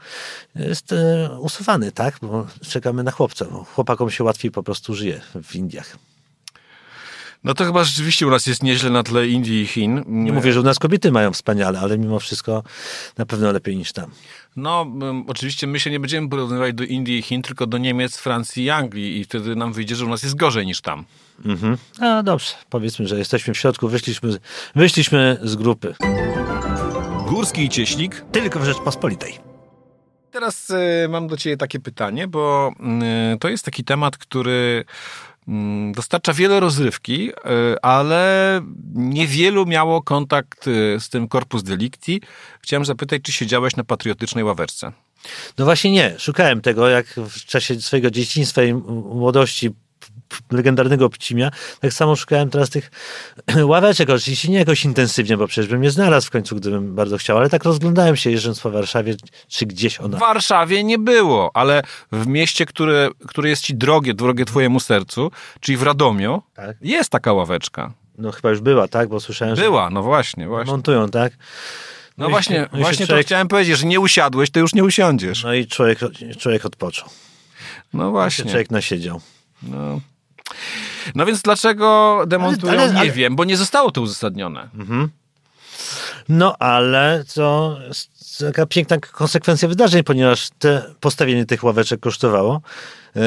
jest 0.55 0.93
e, 0.93 1.31
usuwany, 1.41 1.93
tak? 1.93 2.19
Bo 2.23 2.47
czekamy 2.69 3.03
na 3.03 3.11
chłopca. 3.11 3.30
Bo 3.51 3.65
chłopakom 3.65 4.11
się 4.11 4.25
łatwiej 4.25 4.51
po 4.51 4.63
prostu 4.63 4.95
żyje 4.95 5.21
w 5.43 5.55
Indiach. 5.55 5.97
No 7.45 7.55
to 7.55 7.65
chyba 7.65 7.85
rzeczywiście 7.85 8.27
u 8.27 8.31
nas 8.31 8.47
jest 8.47 8.63
nieźle 8.63 8.91
na 8.91 9.03
tle 9.03 9.29
Indii 9.29 9.63
i 9.63 9.67
Chin. 9.67 10.05
Nie 10.07 10.33
mówię, 10.33 10.53
że 10.53 10.61
u 10.61 10.63
nas 10.63 10.79
kobiety 10.79 11.13
mają 11.13 11.33
wspaniale, 11.33 11.81
ale 11.81 11.99
mimo 11.99 12.21
wszystko 12.21 12.63
na 13.19 13.27
pewno 13.27 13.53
lepiej 13.53 13.77
niż 13.77 13.93
tam. 13.93 14.11
No, 14.57 14.87
oczywiście 15.27 15.67
my 15.67 15.81
się 15.81 15.91
nie 15.91 16.01
będziemy 16.01 16.29
porównywać 16.29 16.75
do 16.75 16.85
Indii 16.85 17.19
i 17.19 17.23
Chin, 17.23 17.43
tylko 17.43 17.67
do 17.67 17.79
Niemiec, 17.79 18.17
Francji 18.17 18.65
i 18.65 18.71
Anglii 18.71 19.21
i 19.21 19.25
wtedy 19.25 19.57
nam 19.57 19.73
wyjdzie, 19.73 19.97
że 19.97 20.05
u 20.05 20.09
nas 20.09 20.23
jest 20.23 20.37
gorzej 20.37 20.67
niż 20.67 20.81
tam. 20.81 21.05
Mhm. 21.45 21.77
A 22.01 22.23
dobrze, 22.23 22.53
powiedzmy, 22.71 23.09
że 23.09 23.19
jesteśmy 23.19 23.55
w 23.55 23.59
środku, 23.59 23.89
wyszliśmy, 23.89 24.39
wyszliśmy 24.75 25.39
z 25.43 25.57
grupy. 25.57 25.95
Górski 27.29 27.65
i 27.65 27.69
Cieślik. 27.69 28.25
Tylko 28.33 28.61
w 28.61 28.65
Rzeczpospolitej. 28.65 29.50
Teraz 30.31 30.71
y, 30.71 31.09
mam 31.09 31.29
do 31.29 31.37
ciebie 31.37 31.57
takie 31.57 31.81
pytanie, 31.81 32.29
bo 32.29 32.73
y, 33.35 33.39
to 33.39 33.49
jest 33.49 33.65
taki 33.65 33.85
temat, 33.85 34.17
który 34.17 34.85
y, 35.49 35.53
dostarcza 35.95 36.33
wiele 36.33 36.61
rozrywki, 36.61 37.31
y, 37.31 37.35
ale 37.83 38.61
niewielu 38.95 39.67
miało 39.67 40.03
kontakt 40.03 40.65
z 40.99 41.09
tym 41.09 41.29
Corpus 41.29 41.63
Delicti. 41.63 42.21
Chciałem 42.63 42.85
zapytać, 42.85 43.23
czy 43.23 43.33
siedziałeś 43.33 43.77
na 43.77 43.85
patriotycznej 43.85 44.45
ławeczce? 44.45 44.93
No 45.59 45.65
właśnie 45.65 45.91
nie, 45.91 46.19
szukałem 46.19 46.61
tego, 46.61 46.89
jak 46.89 47.07
w 47.07 47.45
czasie 47.45 47.81
swojego 47.81 48.11
dzieciństwa 48.11 48.63
i 48.63 48.75
młodości 48.75 49.71
legendarnego 50.51 51.09
Pcimia, 51.11 51.51
tak 51.81 51.93
samo 51.93 52.17
szukałem 52.17 52.51
teraz 52.51 52.71
tych 52.71 52.91
ławeczek, 53.65 54.11
oczywiście 54.11 54.49
nie 54.49 54.59
jakoś 54.59 54.85
intensywnie, 54.85 55.37
bo 55.37 55.47
przecież 55.47 55.71
bym 55.71 55.81
nie 55.81 55.91
znalazł 55.91 56.27
w 56.27 56.31
końcu, 56.31 56.57
gdybym 56.57 56.95
bardzo 56.95 57.19
chciał, 57.19 57.39
ale 57.39 57.49
tak 57.51 57.65
rozglądałem 57.65 58.17
się 58.17 58.31
jeżdżąc 58.31 58.61
po 58.61 58.71
Warszawie, 58.71 59.15
czy 59.49 59.67
gdzieś 59.67 60.01
ona... 60.01 60.17
W 60.17 60.21
Warszawie 60.21 60.85
nie 60.85 60.99
było, 60.99 61.51
ale 61.55 61.83
w 62.13 62.27
mieście, 62.27 62.67
które, 62.67 63.09
które 63.29 63.49
jest 63.49 63.63
ci 63.63 63.75
drogie, 63.75 64.15
drogie 64.15 64.45
twojemu 64.45 64.81
sercu, 64.81 65.31
czyli 65.61 65.77
w 65.79 65.83
Radomiu, 65.83 66.43
Tak. 66.55 66.77
jest 66.81 67.11
taka 67.11 67.33
ławeczka. 67.33 67.93
No 68.19 68.33
chyba 68.33 68.51
już 68.51 68.61
była, 68.61 68.89
tak? 68.89 69.09
Bo 69.09 69.21
słyszałem, 69.21 69.57
Była, 69.57 69.91
no 69.91 70.03
właśnie, 70.03 70.43
że 70.45 70.49
właśnie. 70.49 70.73
montują, 70.73 71.09
tak? 71.09 71.33
No 72.19 72.27
i- 72.27 72.31
właśnie, 72.31 72.69
no 72.73 72.79
i 72.79 72.83
właśnie 72.83 73.07
człowiek- 73.07 73.25
to 73.25 73.27
chciałem 73.27 73.49
powiedzieć, 73.49 73.79
że 73.79 73.87
nie 73.87 74.01
usiadłeś, 74.01 74.51
to 74.51 74.61
już 74.61 74.75
nie 74.75 74.85
usiądziesz. 74.85 75.45
No 75.45 75.55
i 75.55 75.67
człowiek, 75.67 75.99
człowiek 76.39 76.67
odpoczął. 76.67 77.09
No 77.93 78.11
właśnie. 78.11 78.45
człowiek 78.45 78.71
nasiedział. 78.71 79.21
No. 79.63 80.01
No 81.15 81.27
więc 81.27 81.43
dlaczego 81.43 82.23
demontują? 82.27 82.73
ale- 82.73 82.93
nie 82.93 82.99
ale- 83.01 83.11
wiem, 83.11 83.37
bo 83.37 83.45
nie 83.45 83.57
zostało 83.57 83.91
to 83.91 84.01
uzasadnione. 84.01 84.69
No 86.29 86.57
ale 86.59 87.25
to 87.35 87.79
jest 87.89 88.11
taka 88.39 88.67
piękna 88.67 88.99
konsekwencja 88.99 89.69
wydarzeń, 89.69 90.03
ponieważ 90.05 90.49
te 90.59 90.95
postawienie 91.01 91.47
tych 91.47 91.65
ławeczek 91.65 92.01
kosztowało. 92.01 92.61
Yy, 93.15 93.23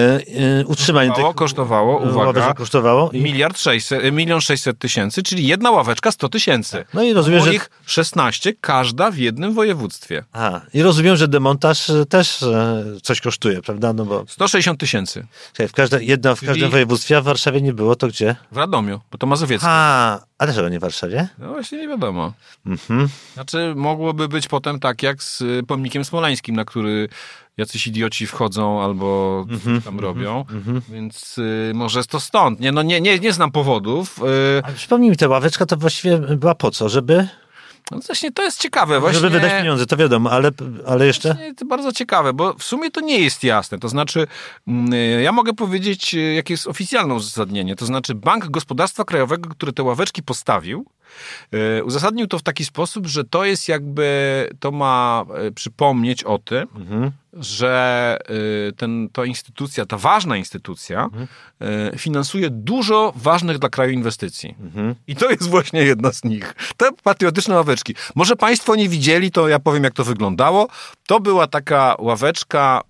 yy, 0.58 0.66
utrzymanie 0.68 1.10
Kosztowało, 1.10 1.34
tych 1.34 1.38
kosztowało, 1.38 1.98
uwaga, 1.98 2.54
kosztowało. 2.54 3.12
I, 3.12 3.22
miliard 3.22 3.60
sześćset, 3.60 4.04
e, 4.04 4.12
milion 4.12 4.42
sześćset 4.42 4.80
tysięcy, 4.80 5.24
czyli 5.24 5.48
jedna 5.48 5.72
ławeczka 5.72 6.12
100 6.12 6.30
tysięcy. 6.30 6.86
no 6.94 7.04
i 7.04 7.14
rozumiem, 7.14 7.44
że 7.44 7.56
ich 7.56 7.70
16, 7.86 8.54
każda 8.62 9.12
w 9.12 9.18
jednym 9.18 9.54
województwie. 9.54 10.24
A, 10.34 10.62
i 10.74 10.82
rozumiem, 10.82 11.16
że 11.16 11.28
demontaż 11.28 11.90
e, 11.90 12.06
też 12.06 12.44
e, 12.44 12.84
coś 13.04 13.22
kosztuje, 13.22 13.62
prawda? 13.62 13.94
No 13.94 14.06
bo 14.06 14.26
160 14.28 14.80
tysięcy 14.80 15.28
w, 15.68 15.72
każde, 15.72 16.04
jedna 16.04 16.36
w 16.36 16.40
Czyli- 16.40 16.48
każdym 16.48 16.70
województwie, 16.70 17.18
a 17.18 17.22
w 17.22 17.24
Warszawie 17.24 17.62
nie 17.62 17.74
było, 17.74 17.96
to 17.96 18.08
gdzie? 18.08 18.36
w 18.52 18.58
Radomiu, 18.58 19.02
bo 19.12 19.18
to 19.18 19.28
mazowieckie. 19.28 19.68
A, 19.70 20.20
a 20.38 20.46
dlaczego 20.46 20.70
nie 20.70 20.80
w 20.80 20.82
Warszawie? 20.82 21.28
No 21.38 21.48
właśnie 21.48 21.78
nie 21.78 21.88
wiadomo. 21.88 22.34
Mhm. 22.66 23.10
Znaczy 23.34 23.74
mogłoby 23.76 24.28
być 24.28 24.48
potem 24.48 24.80
tak 24.80 25.04
jak 25.04 25.24
z 25.24 25.44
pomnikiem 25.68 26.06
smoleńskim, 26.06 26.56
na 26.56 26.66
który 26.66 27.10
jacyś 27.58 27.88
idioci 27.88 28.28
wchodzą 28.28 28.82
albo 28.84 29.46
Mhm, 29.50 29.76
coś 29.76 29.86
tam 29.86 30.00
robią, 30.00 30.46
więc 30.90 31.38
y, 31.38 31.72
może 31.76 32.00
jest 32.00 32.10
to 32.10 32.20
stąd. 32.20 32.60
Nie, 32.60 32.72
no 32.72 32.82
nie, 32.84 33.02
nie, 33.02 33.20
nie 33.20 33.34
znam 33.34 33.52
powodów. 33.52 34.20
Y, 34.20 34.62
Ale 34.64 34.74
przypomnij 34.76 35.10
mi, 35.10 35.18
ta 35.18 35.28
ławeczka 35.28 35.66
to 35.66 35.78
właściwie 35.78 36.18
była 36.18 36.56
po 36.56 36.72
co? 36.72 36.90
Żeby, 36.90 37.28
no 37.92 38.00
właśnie 38.08 38.32
to 38.32 38.44
jest 38.44 38.62
ciekawe. 38.62 39.00
Właśnie, 39.00 39.20
żeby 39.20 39.40
wydać 39.40 39.52
pieniądze, 39.62 39.86
to 39.86 39.98
wiadomo, 39.98 40.32
ale, 40.32 40.52
ale 40.88 41.06
jeszcze? 41.06 41.34
Właśnie 41.34 41.56
To 41.56 41.66
bardzo 41.66 41.92
ciekawe, 41.92 42.34
bo 42.34 42.54
w 42.54 42.64
sumie 42.64 42.92
to 42.92 43.02
nie 43.02 43.20
jest 43.20 43.44
jasne. 43.44 43.80
To 43.80 43.90
znaczy, 43.90 44.28
mm, 44.68 44.94
y, 44.94 45.22
ja 45.22 45.32
mogę 45.32 45.54
powiedzieć, 45.54 46.14
y, 46.16 46.34
jakie 46.34 46.54
jest 46.54 46.68
oficjalne 46.68 47.14
uzasadnienie. 47.14 47.76
To 47.76 47.86
znaczy, 47.86 48.16
Bank 48.16 48.46
Gospodarstwa 48.50 49.04
Krajowego, 49.04 49.50
który 49.50 49.74
te 49.74 49.84
ławeczki 49.84 50.24
postawił, 50.24 50.86
y, 51.80 51.84
uzasadnił 51.84 52.28
to 52.28 52.40
w 52.40 52.44
taki 52.44 52.66
sposób, 52.66 53.08
że 53.08 53.24
to 53.24 53.46
jest 53.46 53.68
jakby, 53.68 54.50
to 54.60 54.72
ma 54.72 55.26
przypomnieć 55.56 56.24
o 56.24 56.38
tym, 56.38 56.68
Mhm. 56.76 57.12
Że 57.34 58.18
y, 58.70 58.74
ten, 58.78 59.10
ta 59.14 59.26
instytucja, 59.26 59.86
ta 59.86 59.98
ważna 59.98 60.38
instytucja, 60.38 61.10
y, 61.94 61.98
finansuje 61.98 62.50
dużo 62.50 63.14
ważnych 63.16 63.60
dla 63.60 63.70
kraju 63.70 63.92
inwestycji. 63.92 64.56
I 65.08 65.16
to 65.16 65.30
jest 65.30 65.50
właśnie 65.50 65.82
jedna 65.82 66.12
z 66.12 66.24
nich. 66.24 66.56
Te 66.78 66.90
patriotyczne 67.04 67.56
ławeczki. 67.56 67.96
Może 68.16 68.36
Państwo 68.36 68.76
nie 68.76 68.90
widzieli, 68.90 69.32
to 69.32 69.48
ja 69.48 69.60
powiem, 69.60 69.84
jak 69.84 69.94
to 69.94 70.04
wyglądało. 70.04 70.68
To 71.08 71.20
była 71.20 71.48
taka 71.48 71.96
ławeczka 72.00 72.82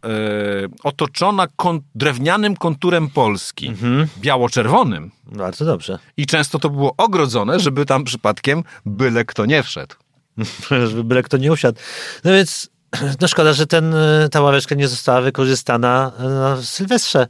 y, 0.65 0.69
otoczona 0.84 1.47
kon- 1.56 1.82
drewnianym 1.95 2.56
konturem 2.58 3.10
Polski, 3.10 3.73
biało-czerwonym. 4.19 5.12
Bardzo 5.25 5.65
dobrze. 5.65 5.99
I 6.17 6.25
często 6.25 6.60
to 6.60 6.69
było 6.69 6.93
ogrodzone, 6.97 7.60
żeby 7.60 7.86
tam 7.86 8.03
przypadkiem 8.03 8.63
byle 8.86 9.25
kto 9.25 9.45
nie 9.45 9.63
wszedł. 9.63 9.95
żeby 10.89 11.03
byle 11.03 11.23
kto 11.23 11.38
nie 11.38 11.51
usiadł. 11.51 11.79
No 12.23 12.32
więc, 12.32 12.69
no 13.21 13.27
szkoda, 13.27 13.53
że 13.53 13.67
ten, 13.67 13.93
e, 13.95 14.29
ta 14.32 14.41
ławeczka 14.41 14.75
nie 14.75 14.88
została 14.88 15.21
wykorzystana 15.21 16.12
e, 16.19 16.23
na 16.23 16.62
Sylwestrze 16.62 17.27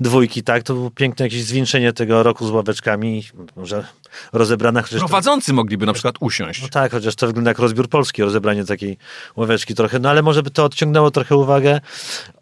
dwójki, 0.00 0.42
tak? 0.42 0.62
To 0.62 0.74
było 0.74 0.90
piękne 0.90 1.26
jakieś 1.26 1.44
zwieńczenie 1.44 1.92
tego 1.92 2.22
roku 2.22 2.46
z 2.46 2.50
ławeczkami, 2.50 3.24
może 3.56 3.84
rozebrana 4.32 4.82
chociaż... 4.82 5.00
To, 5.00 5.06
Prowadzący 5.06 5.52
mogliby 5.52 5.86
na 5.86 5.92
przykład 5.92 6.14
usiąść. 6.20 6.62
no 6.62 6.68
tak, 6.68 6.92
chociaż 6.92 7.14
to 7.14 7.26
wygląda 7.26 7.50
jak 7.50 7.58
rozbiór 7.58 7.88
Polski, 7.88 8.22
rozebranie 8.22 8.64
takiej 8.64 8.98
ławeczki 9.36 9.74
trochę, 9.74 9.98
no 9.98 10.10
ale 10.10 10.22
może 10.22 10.42
by 10.42 10.50
to 10.50 10.64
odciągnęło 10.64 11.10
trochę 11.10 11.36
uwagę 11.36 11.80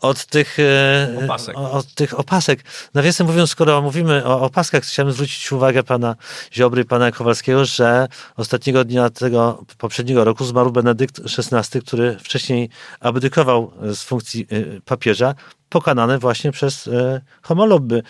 od 0.01 0.27
tych... 0.27 0.59
e, 0.61 1.25
Opasek. 1.25 1.57
Od 1.59 1.95
tych 1.95 2.19
opasek. 2.21 2.65
Nawiasem 2.95 3.27
mówiąc, 3.27 3.51
skoro 3.51 3.83
mówimy 3.83 4.25
o 4.25 4.41
opaskach, 4.41 4.83
chciałem 4.83 5.13
zwrócić 5.13 5.53
uwagę 5.53 5.83
pana 5.83 6.17
Ziobry 6.55 6.83
i 6.83 6.85
pana 6.85 7.13
Kowalskiego, 7.13 7.65
że 7.65 8.09
ostatniego 8.37 8.85
dnia 8.85 9.11
tego 9.11 9.65
poprzedniego 9.79 10.25
roku 10.25 10.45
zmarł 10.45 10.71
Benedykt 10.73 11.21
XVI, 11.39 11.81
który 11.81 12.17
wcześniej 12.19 12.56
abdykował 13.01 13.73
z 13.95 14.03
funkcji 14.03 14.47
e, 14.51 14.81
papieża, 14.81 15.35
pokonany 15.69 16.19
właśnie 16.19 16.53
przez 16.53 16.89
e, 16.89 17.21
homolobby 17.43 18.03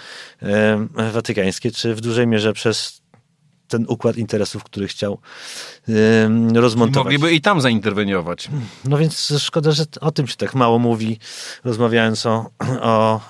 e, 0.42 0.86
watykańskie, 1.12 1.70
czy 1.70 1.94
w 1.94 2.00
dużej 2.00 2.26
mierze 2.26 2.52
przez 2.52 3.06
ten 3.68 3.84
układ 3.88 4.16
interesów, 4.16 4.64
który 4.64 4.88
chciał 4.88 5.18
rozmontować. 6.54 7.04
Mogliby 7.04 7.32
i 7.32 7.40
tam 7.40 7.60
zainterweniować. 7.60 8.48
No 8.84 8.98
więc 8.98 9.32
szkoda, 9.38 9.72
że 9.72 9.84
o 10.00 10.10
tym 10.10 10.26
się 10.26 10.36
tak 10.36 10.54
mało 10.54 10.78
mówi, 10.78 11.18
rozmawiając 11.64 12.26
o, 12.26 12.50
o 12.80 13.20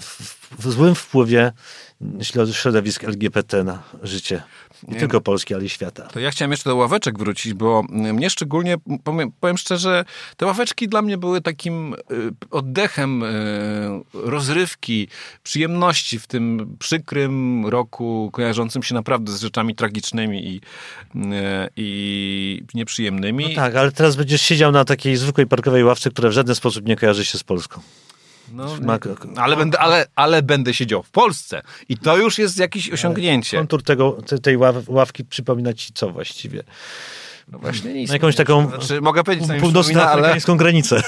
w, 0.00 0.36
w 0.58 0.72
złym 0.72 0.94
wpływie 0.94 1.52
środowisk 2.52 3.04
LGBT 3.04 3.64
na 3.64 3.82
życie 4.02 4.42
nie 4.88 4.98
tylko 4.98 5.20
Polski, 5.20 5.54
ale 5.54 5.64
i 5.64 5.68
świata. 5.68 6.02
To 6.02 6.20
ja 6.20 6.30
chciałem 6.30 6.50
jeszcze 6.50 6.70
do 6.70 6.76
ławeczek 6.76 7.18
wrócić, 7.18 7.54
bo 7.54 7.82
mnie 7.88 8.30
szczególnie, 8.30 8.76
powiem, 9.04 9.32
powiem 9.40 9.58
szczerze, 9.58 10.04
te 10.36 10.46
ławeczki 10.46 10.88
dla 10.88 11.02
mnie 11.02 11.18
były 11.18 11.40
takim 11.40 11.94
y, 11.94 11.96
oddechem 12.50 13.22
y, 13.22 13.26
rozrywki, 14.14 15.08
przyjemności 15.42 16.18
w 16.18 16.26
tym 16.26 16.76
przykrym 16.78 17.66
roku, 17.66 18.30
kojarzącym 18.32 18.82
się 18.82 18.94
naprawdę 18.94 19.32
z 19.32 19.40
rzeczami 19.40 19.74
tragicznymi 19.74 20.46
i, 20.46 20.56
y, 20.56 21.20
i 21.76 22.62
nieprzyjemnymi. 22.74 23.48
No 23.48 23.54
tak, 23.54 23.74
ale 23.74 23.92
teraz 23.92 24.16
będziesz 24.16 24.42
siedział 24.42 24.72
na 24.72 24.84
takiej 24.84 25.16
zwykłej 25.16 25.46
parkowej 25.46 25.84
ławce, 25.84 26.10
która 26.10 26.28
w 26.28 26.32
żaden 26.32 26.54
sposób 26.54 26.86
nie 26.86 26.96
kojarzy 26.96 27.24
się 27.24 27.38
z 27.38 27.44
Polską. 27.44 27.80
No, 28.52 28.76
Ma- 28.82 28.98
ale, 29.36 29.56
będę, 29.56 29.78
ale, 29.78 30.06
ale 30.16 30.42
będę 30.42 30.74
siedział 30.74 31.02
w 31.02 31.10
Polsce 31.10 31.62
i 31.88 31.96
to 31.98 32.16
już 32.16 32.38
jest 32.38 32.58
jakieś 32.58 32.90
osiągnięcie. 32.90 33.56
Kontur 33.56 33.82
tego, 33.82 34.18
te- 34.26 34.38
tej 34.38 34.56
ław, 34.56 34.76
ławki 34.88 35.24
przypomina 35.24 35.72
ci 35.74 35.92
co 35.92 36.10
właściwie? 36.10 36.62
No 37.52 37.58
właśnie 37.58 37.92
nic. 37.94 38.08
No 38.08 38.14
jakąś 38.14 38.36
taką 38.36 38.68
Znaczy, 38.68 39.00
mogę 39.00 39.24
powiedzieć, 39.24 39.46
przypomina, 39.48 39.70
ale... 39.70 39.72
północnoafrykańską 39.72 40.56
granicę. 40.56 41.02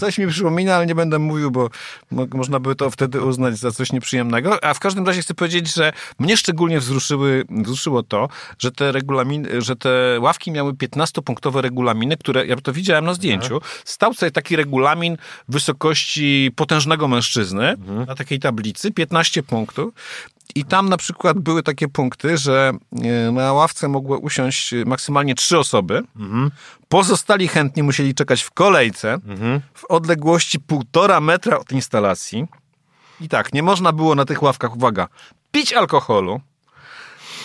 Coś 0.00 0.18
mi 0.18 0.26
przypomina, 0.26 0.74
ale 0.74 0.86
nie 0.86 0.94
będę 0.94 1.18
mówił, 1.18 1.50
bo 1.50 1.70
mo- 2.10 2.26
można 2.34 2.60
by 2.60 2.74
to 2.74 2.90
wtedy 2.90 3.20
uznać 3.20 3.58
za 3.58 3.70
coś 3.70 3.92
nieprzyjemnego. 3.92 4.64
A 4.64 4.74
w 4.74 4.80
każdym 4.80 5.06
razie 5.06 5.22
chcę 5.22 5.34
powiedzieć, 5.34 5.74
że 5.74 5.92
mnie 6.18 6.36
szczególnie 6.36 6.80
wzruszyły, 6.80 7.44
wzruszyło 7.50 8.02
to, 8.02 8.28
że 8.58 8.72
te 8.72 8.92
regulaminy, 8.92 9.62
że 9.62 9.76
te 9.76 10.18
ławki 10.20 10.50
miały 10.50 10.72
15-punktowe 10.72 11.60
regulaminy, 11.60 12.16
które, 12.16 12.46
ja 12.46 12.56
to 12.56 12.72
widziałem 12.72 13.04
na 13.04 13.14
zdjęciu, 13.14 13.60
stał 13.84 14.14
sobie 14.14 14.30
taki 14.32 14.56
regulamin 14.56 15.16
wysokości 15.48 16.50
potężnego 16.56 17.08
mężczyzny 17.08 17.74
na 18.06 18.14
takiej 18.14 18.38
tablicy, 18.38 18.90
15 18.92 19.42
punktów. 19.42 19.94
I 20.54 20.64
tam 20.64 20.88
na 20.88 20.96
przykład 20.96 21.38
były 21.38 21.62
takie 21.62 21.88
punkty, 21.88 22.38
że 22.38 22.72
e, 23.02 23.32
na 23.32 23.52
ławce 23.52 23.88
mogły 23.88 24.18
usiąść 24.18 24.74
maksymalnie 24.86 25.34
trzy 25.34 25.58
osoby. 25.58 26.02
Pozostali 26.88 27.48
chętni 27.48 27.82
musieli 27.82 28.14
czekać 28.14 28.42
w 28.42 28.50
kolejce 28.50 29.18
w 29.74 29.84
odległości 29.84 30.60
półtora 30.60 31.20
metra 31.20 31.58
od 31.58 31.72
instalacji. 31.72 32.46
I 33.20 33.28
tak, 33.28 33.52
nie 33.52 33.62
można 33.62 33.92
było 33.92 34.14
na 34.14 34.24
tych 34.24 34.42
ławkach, 34.42 34.76
uwaga, 34.76 35.08
pić 35.52 35.72
alkoholu. 35.72 36.40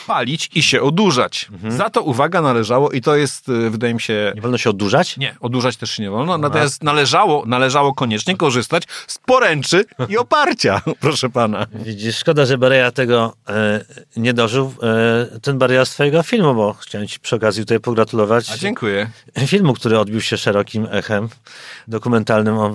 Palić 0.07 0.49
i 0.55 0.63
się 0.63 0.81
odurzać. 0.81 1.49
Za 1.67 1.89
to 1.89 2.01
uwaga 2.01 2.41
należało 2.41 2.91
i 2.91 3.01
to 3.01 3.15
jest, 3.15 3.49
y, 3.49 3.69
wydaje 3.69 3.93
mi 3.93 4.01
się... 4.01 4.31
Nie 4.35 4.41
wolno 4.41 4.57
się 4.57 4.69
odurzać? 4.69 5.17
Nie, 5.17 5.35
odurzać 5.39 5.77
też 5.77 5.91
się 5.91 6.03
nie 6.03 6.09
wolno, 6.09 6.37
natomiast 6.37 6.83
należało, 6.83 7.43
należało 7.45 7.93
koniecznie 7.93 8.37
korzystać 8.37 8.83
z 9.07 9.17
poręczy 9.17 9.85
i 10.09 10.17
oparcia, 10.25 10.81
proszę 10.99 11.29
pana. 11.29 11.67
Widzisz, 11.73 12.17
szkoda, 12.17 12.45
że 12.45 12.57
Bareja 12.57 12.91
tego 12.91 13.33
e, 13.49 13.85
nie 14.17 14.33
dożył. 14.33 14.73
E, 14.83 15.39
ten 15.39 15.57
Bareja 15.57 15.85
z 15.85 15.89
twojego 15.89 16.23
filmu, 16.23 16.55
bo 16.55 16.73
chciałem 16.73 17.07
ci 17.07 17.19
przy 17.19 17.35
okazji 17.35 17.63
tutaj 17.63 17.79
pogratulować. 17.79 18.51
A 18.51 18.57
dziękuję. 18.57 19.09
Filmu, 19.47 19.73
który 19.73 19.99
odbił 19.99 20.21
się 20.21 20.37
szerokim 20.37 20.87
echem 20.91 21.29
dokumentalnym, 21.87 22.57
o, 22.57 22.71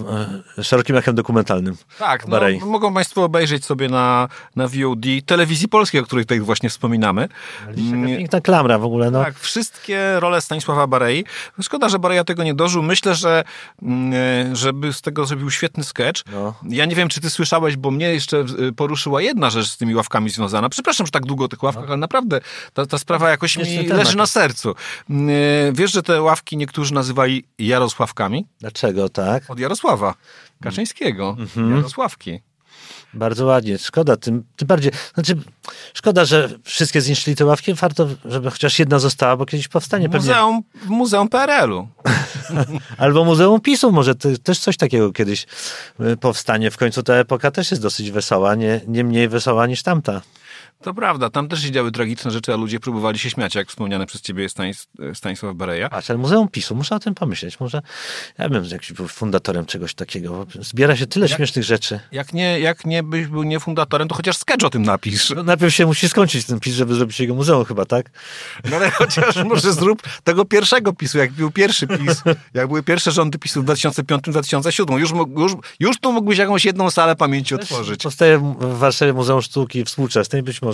e, 0.59 0.65
szerokim 0.65 0.97
echem 0.97 1.15
dokumentalnym. 1.15 1.77
Tak, 1.99 2.29
no, 2.29 2.41
mogą 2.67 2.95
państwo 2.95 3.25
obejrzeć 3.25 3.65
sobie 3.65 3.89
na, 3.89 4.29
na 4.57 4.69
VOD 4.69 5.07
telewizji 5.27 5.69
polskiej, 5.69 6.01
o 6.01 6.05
której 6.05 6.25
tutaj 6.25 6.41
właśnie 6.41 6.71
wspominamy. 6.71 7.20
Taka 7.29 8.07
piękna 8.07 8.41
klamra 8.41 8.79
w 8.79 8.85
ogóle, 8.85 9.11
no. 9.11 9.25
Tak, 9.25 9.39
wszystkie 9.39 10.21
role 10.21 10.41
Stanisława 10.41 10.87
Barei. 10.87 11.25
Szkoda, 11.63 11.89
że 11.89 11.99
Bareja 11.99 12.25
tego 12.25 12.45
nie 12.45 12.55
dożył. 12.55 12.83
Myślę, 12.83 13.15
że 13.15 13.45
mm, 13.83 14.57
żeby 14.57 14.93
z 14.93 15.03
tego 15.03 15.27
zrobił 15.27 15.51
świetny 15.51 15.85
sketch. 15.85 16.23
No. 16.33 16.55
Ja 16.69 16.85
nie 16.85 16.97
wiem, 16.97 17.09
czy 17.09 17.21
ty 17.21 17.31
słyszałeś, 17.31 17.77
bo 17.77 17.91
mnie 17.91 18.07
jeszcze 18.15 18.45
y, 18.69 18.73
poruszyła 18.73 19.23
jedna 19.23 19.51
rzecz 19.51 19.67
z 19.69 19.77
tymi 19.77 19.95
ławkami 19.95 20.31
związana. 20.31 20.69
Przepraszam, 20.69 21.07
że 21.07 21.11
tak 21.11 21.27
długo 21.27 21.45
o 21.45 21.49
tych 21.49 21.63
ławkach, 21.63 21.85
ale 21.89 21.97
naprawdę 21.97 22.41
ta, 22.75 22.87
ta 22.87 22.99
sprawa 22.99 23.31
jakoś 23.31 23.57
mi 23.57 23.65
Śmieszny 23.65 23.85
temat. 23.85 23.99
leży 24.05 24.17
na 24.17 24.27
sercu. 24.27 24.75
Mm, 25.11 25.29
y, 25.31 25.73
Wiesz, 25.75 25.93
że 25.93 26.03
te 26.03 26.23
ławki 26.23 26.57
niektórzy 26.57 26.95
nazywali 26.95 27.45
Jarosławkami? 27.59 28.47
Dlaczego 28.61 29.09
tak? 29.09 29.43
Od 29.51 29.59
Jarosława 29.59 30.15
Kaczyńskiego. 30.63 31.37
Mhm. 31.39 31.77
Jarosławki. 31.77 32.41
Bardzo 33.15 33.47
ładnie. 33.47 33.79
Szkoda, 33.79 34.17
tym, 34.17 34.45
tym 34.57 34.69
bardziej. 34.69 34.93
Znaczy, 35.15 35.37
szkoda, 35.95 36.25
że 36.25 36.49
wszystkie 36.65 37.01
zniszczyli 37.01 37.37
te 37.37 37.45
ławki. 37.45 37.75
Warto, 37.75 38.09
żeby 38.25 38.51
chociaż 38.51 38.79
jedna 38.79 38.99
została, 38.99 39.37
bo 39.37 39.47
kiedyś 39.47 39.69
powstanie 39.69 40.09
pewnie. 40.09 40.29
Muzeum, 40.29 40.63
w 40.75 40.89
Muzeum 40.89 41.29
PRL-u. 41.29 41.89
Albo 42.99 43.25
Muzeum 43.25 43.61
PiSu, 43.61 43.93
może 43.93 44.15
te, 44.15 44.39
też 44.39 44.59
coś 44.59 44.77
takiego 44.77 45.13
kiedyś 45.13 45.47
y, 46.01 46.17
powstanie. 46.17 46.71
W 46.71 46.77
końcu 46.77 47.03
ta 47.03 47.15
epoka 47.15 47.51
też 47.51 47.71
jest 47.71 47.83
dosyć 47.83 48.11
wesoła, 48.11 48.55
nie, 48.55 48.81
nie 48.87 49.05
mniej 49.05 49.29
wesoła 49.29 49.67
niż 49.67 49.83
tamta. 49.83 50.23
To 50.83 50.95
prawda, 50.95 51.31
tam 51.31 51.49
też 51.49 51.63
się 51.63 51.71
działy 51.71 51.93
tragiczne 51.93 52.31
rzeczy, 52.31 52.53
a 52.53 52.57
ludzie 52.57 52.81
próbowali 52.81 53.19
się 53.19 53.31
śmiać, 53.31 53.55
jak 53.55 53.69
wspomniane 53.69 54.07
przez 54.07 54.21
ciebie 54.21 54.49
Stanis, 54.49 54.87
Stanisław 55.15 55.57
Bareja. 55.57 55.89
Patrz, 55.89 56.11
ale 56.11 56.19
Muzeum 56.19 56.49
PiSu, 56.49 56.75
muszę 56.75 56.95
o 56.95 56.99
tym 56.99 57.15
pomyśleć. 57.15 57.61
Może 57.61 57.83
ja 58.39 58.49
bym 58.49 58.65
jakiś 58.65 58.93
był 58.93 59.09
fundatorem 59.09 59.67
czegoś 59.67 59.95
takiego. 59.95 60.47
bo 60.55 60.63
Zbiera 60.63 60.97
się 60.97 61.07
tyle 61.07 61.29
śmiesznych 61.29 61.65
rzeczy. 61.65 62.01
Jak 62.13 62.33
nie, 62.33 62.61
jak 62.61 62.87
nie 62.87 63.03
byś 63.03 63.27
był 63.27 63.43
nie 63.43 63.61
fundatorem, 63.61 64.09
to 64.09 64.15
chociaż 64.15 64.37
sketch 64.37 64.65
o 64.65 64.71
tym 64.71 64.83
napisz. 64.83 65.31
No, 65.31 65.43
najpierw 65.43 65.75
się 65.75 65.87
musi 65.87 66.09
skończyć 66.09 66.47
ten 66.47 66.61
PiS, 66.61 66.75
żeby 66.75 66.95
zrobić 66.95 67.21
jego 67.21 67.35
muzeum 67.35 67.65
chyba, 67.65 67.85
tak? 67.85 68.11
No 68.71 68.77
ale 68.77 68.91
chociaż 68.91 69.37
może 69.51 69.73
zrób 69.73 70.03
tego 70.25 70.45
pierwszego 70.45 70.93
PiSu, 70.93 71.19
jak 71.19 71.33
był 71.33 71.51
pierwszy 71.51 71.87
PiS, 71.87 72.23
jak 72.55 72.69
były 72.69 72.83
pierwsze 72.83 73.13
rządy 73.13 73.39
PiSu 73.39 73.63
w 73.63 73.67
2005-2007. 73.67 74.99
Już, 74.99 75.11
już, 75.37 75.53
już 75.81 76.01
tu 76.01 76.13
mógłbyś 76.13 76.39
jakąś 76.39 76.65
jedną 76.65 76.91
salę 76.91 77.17
pamięci 77.17 77.55
otworzyć. 77.55 78.03
Powstaje 78.03 78.39
w 78.61 78.79
Warszawie 78.79 79.13
Muzeum 79.13 79.43
Sztuki 79.43 79.85
Współczesnej, 79.85 80.43
być 80.43 80.63
może 80.63 80.70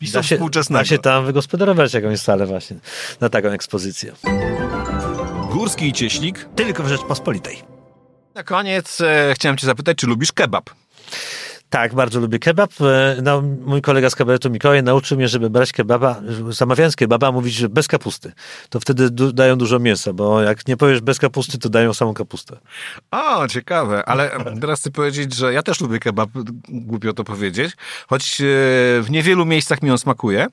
PiSu 0.00 0.12
da 0.12 0.22
się, 0.22 0.36
współczesnego. 0.36 0.80
da 0.82 0.84
się 0.84 0.98
tam 0.98 1.26
wygospodarować 1.26 1.94
jakąś 1.94 2.20
salę 2.20 2.46
właśnie 2.46 2.76
na 3.20 3.28
taką 3.28 3.48
ekspozycję. 3.48 4.12
Górski 5.50 5.88
i 5.88 5.92
Cieślik. 5.92 6.48
Tylko 6.56 6.82
w 6.82 6.88
Rzeczpospolitej. 6.88 7.62
Na 8.34 8.42
koniec 8.42 9.00
e, 9.00 9.32
chciałem 9.34 9.56
cię 9.56 9.66
zapytać, 9.66 9.96
czy 9.98 10.06
lubisz 10.06 10.32
kebab? 10.32 10.70
Tak, 11.70 11.94
bardzo 11.94 12.20
lubię 12.20 12.38
kebab. 12.38 12.70
E, 12.80 13.16
No, 13.22 13.42
mój 13.66 13.82
kolega 13.82 14.10
z 14.10 14.14
kabaretu 14.16 14.50
Mikołaj 14.50 14.82
nauczył 14.82 15.16
mnie, 15.16 15.28
żeby 15.28 15.50
brać 15.50 15.72
kebaba, 15.72 16.20
zamawiając 16.48 16.96
kebaba, 16.96 17.32
mówić 17.32 17.54
że 17.54 17.68
bez 17.68 17.88
kapusty. 17.88 18.32
To 18.68 18.80
wtedy 18.80 19.10
du- 19.10 19.32
dają 19.32 19.56
dużo 19.56 19.78
mięsa, 19.78 20.12
bo 20.12 20.42
jak 20.42 20.68
nie 20.68 20.76
powiesz 20.76 21.00
bez 21.00 21.18
kapusty, 21.18 21.58
to 21.58 21.68
dają 21.68 21.94
samą 21.94 22.14
kapustę. 22.14 22.56
O, 23.10 23.48
ciekawe, 23.48 24.08
ale 24.08 24.30
teraz 24.60 24.80
chcę 24.80 24.90
powiedzieć, 24.90 25.34
że 25.34 25.52
ja 25.52 25.62
też 25.62 25.80
lubię 25.80 25.98
kebab, 25.98 26.30
głupio 26.68 27.12
to 27.12 27.24
powiedzieć, 27.24 27.72
choć 28.08 28.40
e, 28.40 28.44
w 29.02 29.06
niewielu 29.10 29.46
miejscach 29.46 29.82
mi 29.82 29.90
on 29.90 29.98
smakuje, 29.98 30.46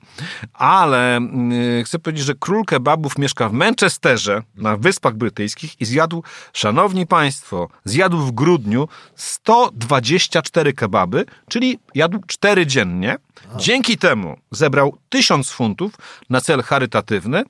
ale 0.52 1.16
mm, 1.16 1.84
chcę 1.84 1.98
powiedzieć, 1.98 2.24
że 2.26 2.34
król 2.40 2.64
kebabów 2.64 3.18
mieszka 3.18 3.48
w 3.48 3.52
Manchesterze, 3.52 4.42
na 4.56 4.76
Wyspach 4.76 5.14
Brytyjskich 5.14 5.80
i 5.80 5.84
zjadł, 5.84 6.22
szanowni 6.52 7.06
państwo, 7.06 7.68
zjadł 7.84 8.18
w 8.18 8.32
grudniu 8.32 8.88
124 9.16 10.72
kebaby, 10.72 11.07
czyli 11.48 11.78
jadł 11.94 12.20
4 12.26 12.66
dziennie. 12.66 13.16
Dzięki 13.56 13.98
temu 13.98 14.36
zebrał 14.50 14.98
1000 15.08 15.50
funtów 15.50 15.94
na 16.30 16.40
cel 16.40 16.62
charytatywny, 16.62 17.42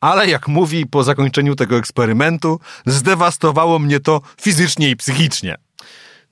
ale 0.00 0.28
jak 0.28 0.48
mówi 0.48 0.86
po 0.86 1.04
zakończeniu 1.04 1.56
tego 1.56 1.76
eksperymentu, 1.76 2.60
zdewastowało 2.86 3.78
mnie 3.78 4.00
to 4.00 4.20
fizycznie 4.40 4.90
i 4.90 4.96
psychicznie. 4.96 5.56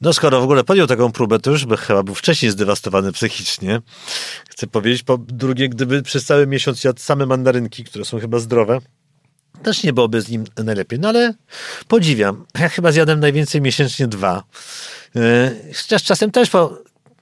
No 0.01 0.13
skoro 0.13 0.41
w 0.41 0.45
ogóle 0.45 0.65
podjął 0.65 0.87
taką 0.87 1.13
próbę, 1.13 1.39
to 1.39 1.51
już 1.51 1.65
by 1.65 1.77
chyba 1.77 2.03
był 2.03 2.15
wcześniej 2.15 2.51
zdewastowany 2.53 3.13
psychicznie. 3.13 3.81
Chcę 4.51 4.67
powiedzieć, 4.67 5.03
po 5.03 5.19
drugie, 5.19 5.69
gdyby 5.69 6.03
przez 6.03 6.25
cały 6.25 6.47
miesiąc 6.47 6.85
jadł 6.85 7.01
same 7.01 7.27
mandarynki, 7.27 7.85
które 7.85 8.05
są 8.05 8.21
chyba 8.21 8.39
zdrowe, 8.39 8.79
też 9.63 9.83
nie 9.83 9.93
byłoby 9.93 10.21
z 10.21 10.29
nim 10.29 10.45
najlepiej. 10.65 10.99
No 10.99 11.09
ale 11.09 11.35
podziwiam. 11.89 12.47
Ja 12.59 12.69
chyba 12.79 12.93
zjadłem 12.93 13.21
najwięcej 13.21 13.61
miesięcznie 13.61 14.07
dwa. 14.07 14.45
Yy, 15.15 15.73
Chociaż 15.77 16.03
czasem 16.03 16.31
też 16.31 16.51
po, 16.51 16.79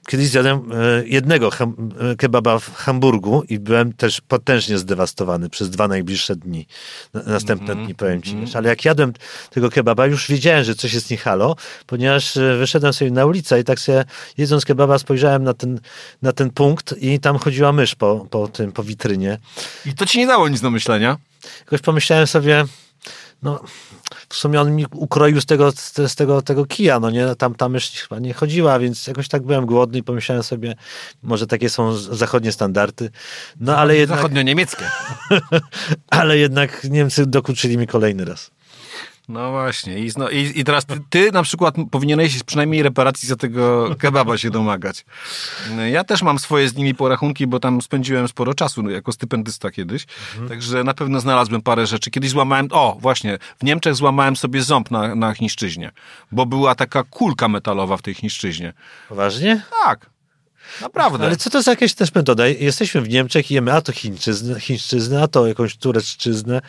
kiedyś 0.07 0.27
zjadłem 0.27 0.71
e, 0.71 1.07
jednego 1.07 1.49
e, 1.49 2.15
kebaba 2.15 2.59
w 2.59 2.73
Hamburgu 2.75 3.43
i 3.49 3.59
byłem 3.59 3.93
też 3.93 4.21
potężnie 4.21 4.77
zdewastowany 4.77 5.49
przez 5.49 5.69
dwa 5.69 5.87
najbliższe 5.87 6.35
dni. 6.35 6.67
Na- 7.13 7.23
Następne 7.23 7.75
dni, 7.75 7.95
powiem 7.95 8.21
ci. 8.21 8.37
wiesz. 8.37 8.55
Ale 8.55 8.69
jak 8.69 8.85
jadłem 8.85 9.13
tego 9.49 9.69
kebaba, 9.69 10.05
już 10.05 10.27
wiedziałem, 10.27 10.63
że 10.63 10.75
coś 10.75 10.93
jest 10.93 11.09
nie 11.11 11.17
halo, 11.17 11.55
ponieważ 11.87 12.37
e, 12.37 12.57
wyszedłem 12.57 12.93
sobie 12.93 13.11
na 13.11 13.25
ulicę 13.25 13.59
i 13.59 13.63
tak 13.63 13.79
sobie 13.79 14.05
jedząc 14.37 14.65
kebaba 14.65 14.99
spojrzałem 14.99 15.43
na 15.43 15.53
ten, 15.53 15.79
na 16.21 16.33
ten 16.33 16.49
punkt 16.49 16.95
i 17.01 17.19
tam 17.19 17.37
chodziła 17.37 17.71
mysz 17.73 17.95
po, 17.95 18.27
po 18.29 18.47
tym, 18.47 18.71
po 18.71 18.83
witrynie. 18.83 19.37
I 19.85 19.93
to 19.93 20.05
ci 20.05 20.19
nie 20.19 20.27
dało 20.27 20.49
nic 20.49 20.61
do 20.61 20.69
myślenia. 20.71 21.17
Jakoś 21.59 21.81
pomyślałem 21.81 22.27
sobie, 22.27 22.65
no 23.43 23.59
w 24.29 24.35
sumie 24.35 24.61
on 24.61 24.75
mi 24.75 24.85
ukroił 24.93 25.41
z 25.41 25.45
tego, 25.45 25.71
z 26.07 26.15
tego, 26.15 26.41
tego 26.41 26.65
kija, 26.65 26.99
no 26.99 27.09
nie, 27.09 27.35
tam 27.35 27.55
ta 27.55 27.69
mysz 27.69 27.91
chyba 27.91 28.19
nie 28.19 28.33
chodziła, 28.33 28.79
więc 28.79 29.07
jakoś 29.07 29.27
tak 29.27 29.43
byłem 29.43 29.65
głodny 29.65 29.97
i 29.97 30.03
pomyślałem 30.03 30.43
sobie, 30.43 30.75
może 31.23 31.47
takie 31.47 31.69
są 31.69 31.93
zachodnie 31.97 32.51
standardy, 32.51 33.09
no 33.59 33.77
ale 33.77 33.95
jednak, 33.95 34.19
Zachodnio-niemieckie. 34.19 34.85
ale 36.09 36.37
jednak 36.37 36.83
Niemcy 36.83 37.25
dokuczyli 37.25 37.77
mi 37.77 37.87
kolejny 37.87 38.25
raz. 38.25 38.51
No 39.27 39.51
właśnie. 39.51 39.99
I, 39.99 40.09
zno, 40.09 40.29
i, 40.29 40.51
i 40.55 40.63
teraz 40.63 40.85
ty, 40.85 40.99
ty 41.09 41.31
na 41.31 41.43
przykład 41.43 41.75
powinieneś 41.91 42.43
przynajmniej 42.43 42.83
reparacji 42.83 43.27
za 43.27 43.35
tego 43.35 43.95
kebaba 43.99 44.37
się 44.37 44.49
domagać. 44.49 45.05
Ja 45.91 46.03
też 46.03 46.21
mam 46.21 46.39
swoje 46.39 46.69
z 46.69 46.75
nimi 46.75 46.95
porachunki, 46.95 47.47
bo 47.47 47.59
tam 47.59 47.81
spędziłem 47.81 48.27
sporo 48.27 48.53
czasu 48.53 48.83
no, 48.83 48.89
jako 48.89 49.11
stypendysta 49.11 49.71
kiedyś. 49.71 50.05
Także 50.49 50.83
na 50.83 50.93
pewno 50.93 51.19
znalazłem 51.19 51.61
parę 51.61 51.87
rzeczy. 51.87 52.11
Kiedyś 52.11 52.29
złamałem, 52.29 52.67
o 52.71 52.97
właśnie, 52.99 53.37
w 53.59 53.63
Niemczech 53.63 53.95
złamałem 53.95 54.35
sobie 54.35 54.61
ząb 54.61 54.91
na, 54.91 55.15
na 55.15 55.33
chińszczyźnie, 55.33 55.91
bo 56.31 56.45
była 56.45 56.75
taka 56.75 57.03
kulka 57.03 57.47
metalowa 57.47 57.97
w 57.97 58.01
tej 58.01 58.13
chińszczyźnie. 58.13 58.73
Poważnie? 59.09 59.61
Tak. 59.85 60.16
Naprawdę. 60.81 61.25
Ale 61.25 61.35
co 61.35 61.49
to 61.49 61.61
za 61.61 61.71
jakieś 61.71 61.93
też 61.93 62.13
metoda? 62.15 62.47
Jesteśmy 62.47 63.01
w 63.01 63.09
Niemczech 63.09 63.51
i 63.51 63.53
jemy 63.53 63.73
a 63.73 63.81
to 63.81 63.91
chińszczyznę, 63.91 64.59
chińszczyznę, 64.59 65.23
a 65.23 65.27
to 65.27 65.47
jakąś 65.47 65.77
turecczyznę. 65.77 66.61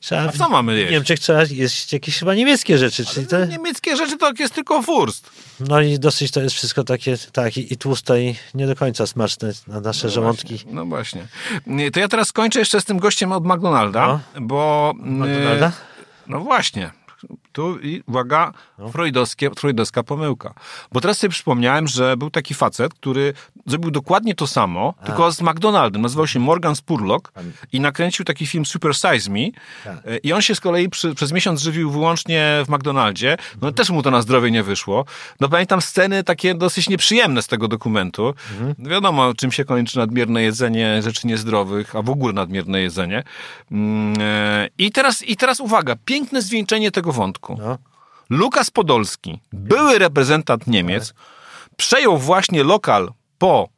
Trzeba, 0.00 0.22
A 0.22 0.32
co 0.32 0.48
mamy 0.48 0.74
W 0.74 0.78
jeść? 0.78 0.92
Niemczech 0.92 1.20
trzeba 1.20 1.42
jeść 1.50 1.92
jakieś 1.92 2.18
chyba 2.18 2.34
niemieckie 2.34 2.78
rzeczy, 2.78 3.04
czyli 3.06 3.26
te, 3.26 3.46
Niemieckie 3.46 3.96
rzeczy 3.96 4.16
to 4.16 4.32
jest 4.38 4.54
tylko 4.54 4.82
wurst. 4.82 5.30
no 5.60 5.80
i 5.80 5.98
dosyć 5.98 6.30
to 6.30 6.40
jest 6.40 6.56
wszystko 6.56 6.84
takie, 6.84 7.16
tak, 7.32 7.56
i, 7.56 7.72
i 7.72 7.76
tłuste 7.76 8.22
i 8.22 8.34
nie 8.54 8.66
do 8.66 8.76
końca 8.76 9.06
smaczne 9.06 9.52
na 9.66 9.80
nasze 9.80 10.10
żołądki. 10.10 10.54
Właśnie, 10.54 10.72
no 10.72 10.84
właśnie. 10.86 11.26
Nie, 11.66 11.90
To 11.90 12.00
ja 12.00 12.08
teraz 12.08 12.28
skończę 12.28 12.58
jeszcze 12.58 12.80
z 12.80 12.84
tym 12.84 12.98
gościem 12.98 13.32
od 13.32 13.44
McDonalda, 13.44 14.20
bo... 14.40 14.92
McDonalda? 14.96 15.72
No 16.26 16.40
właśnie. 16.40 16.90
Tu 17.54 17.78
i 17.82 18.02
uwaga, 18.06 18.52
No. 18.78 18.88
freudowskie, 18.88 19.50
freudowska 19.58 20.02
pomyłka. 20.02 20.54
Bo 20.92 21.00
teraz 21.00 21.18
sobie 21.18 21.30
przypomniałem, 21.30 21.88
że 21.88 22.16
był 22.16 22.30
taki 22.30 22.54
facet, 22.54 22.94
który 22.94 23.34
zrobił 23.66 23.90
dokładnie 23.90 24.34
to 24.34 24.46
samo, 24.46 24.94
tylko 25.04 25.32
z 25.32 25.40
McDonaldem. 25.40 26.02
Nazywał 26.02 26.26
się 26.26 26.40
Morgan 26.40 26.76
Spurlock 26.76 27.32
i 27.72 27.80
nakręcił 27.80 28.24
taki 28.24 28.46
film 28.46 28.66
Super 28.66 28.94
Size 28.94 29.30
Me. 29.30 29.40
Tak. 29.84 29.96
I 30.22 30.32
on 30.32 30.42
się 30.42 30.54
z 30.54 30.60
kolei 30.60 30.88
przy, 30.88 31.14
przez 31.14 31.32
miesiąc 31.32 31.60
żywił 31.60 31.90
wyłącznie 31.90 32.62
w 32.66 32.68
McDonaldzie. 32.68 33.36
No 33.62 33.72
też 33.72 33.90
mu 33.90 34.02
to 34.02 34.10
na 34.10 34.22
zdrowie 34.22 34.50
nie 34.50 34.62
wyszło. 34.62 35.04
No 35.40 35.48
pamiętam 35.48 35.80
sceny 35.80 36.24
takie 36.24 36.54
dosyć 36.54 36.88
nieprzyjemne 36.88 37.42
z 37.42 37.46
tego 37.46 37.68
dokumentu. 37.68 38.34
No 38.78 38.90
Wiadomo, 38.90 39.34
czym 39.34 39.52
się 39.52 39.64
kończy 39.64 39.98
nadmierne 39.98 40.42
jedzenie 40.42 41.02
rzeczy 41.02 41.26
niezdrowych, 41.26 41.96
a 41.96 42.02
w 42.02 42.10
ogóle 42.10 42.32
nadmierne 42.32 42.80
jedzenie. 42.80 43.22
Mm, 43.70 44.14
e, 44.20 44.68
I 44.78 44.92
teraz, 44.92 45.22
I 45.22 45.36
teraz 45.36 45.60
uwaga, 45.60 45.96
piękne 46.04 46.42
zwieńczenie 46.42 46.90
tego 46.90 47.12
wątku. 47.12 47.56
No. 47.58 47.78
Lukas 48.30 48.70
Podolski, 48.70 49.40
były 49.52 49.98
reprezentant 49.98 50.66
Niemiec, 50.66 51.14
przejął 51.76 52.18
właśnie 52.18 52.64
lokal 52.64 53.12
po 53.38 53.68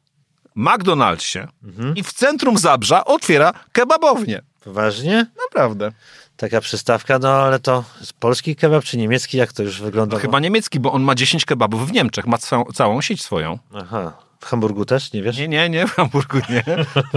McDonald'sie 0.55 1.47
Mhm. 1.63 1.95
i 1.95 2.03
w 2.03 2.13
centrum 2.13 2.57
Zabrza 2.57 3.05
otwiera 3.05 3.53
kebabownię. 3.71 4.41
Poważnie? 4.63 5.25
Naprawdę. 5.49 5.91
Taka 6.37 6.61
przystawka, 6.61 7.19
no 7.19 7.29
ale 7.29 7.59
to 7.59 7.83
polski 8.19 8.55
kebab 8.55 8.83
czy 8.83 8.97
niemiecki? 8.97 9.37
Jak 9.37 9.53
to 9.53 9.63
już 9.63 9.81
wygląda? 9.81 10.15
No, 10.15 10.21
chyba 10.21 10.39
niemiecki, 10.39 10.79
bo 10.79 10.91
on 10.91 11.01
ma 11.03 11.15
10 11.15 11.45
kebabów 11.45 11.87
w 11.87 11.91
Niemczech, 11.91 12.27
ma 12.27 12.37
całą, 12.37 12.65
całą 12.65 13.01
sieć 13.01 13.23
swoją. 13.23 13.59
Aha. 13.73 14.13
W 14.39 14.45
Hamburgu 14.45 14.85
też, 14.85 15.13
nie 15.13 15.23
wiesz? 15.23 15.37
Nie, 15.37 15.47
nie, 15.47 15.69
nie, 15.69 15.87
w 15.87 15.91
Hamburgu 15.91 16.37
nie. 16.49 16.63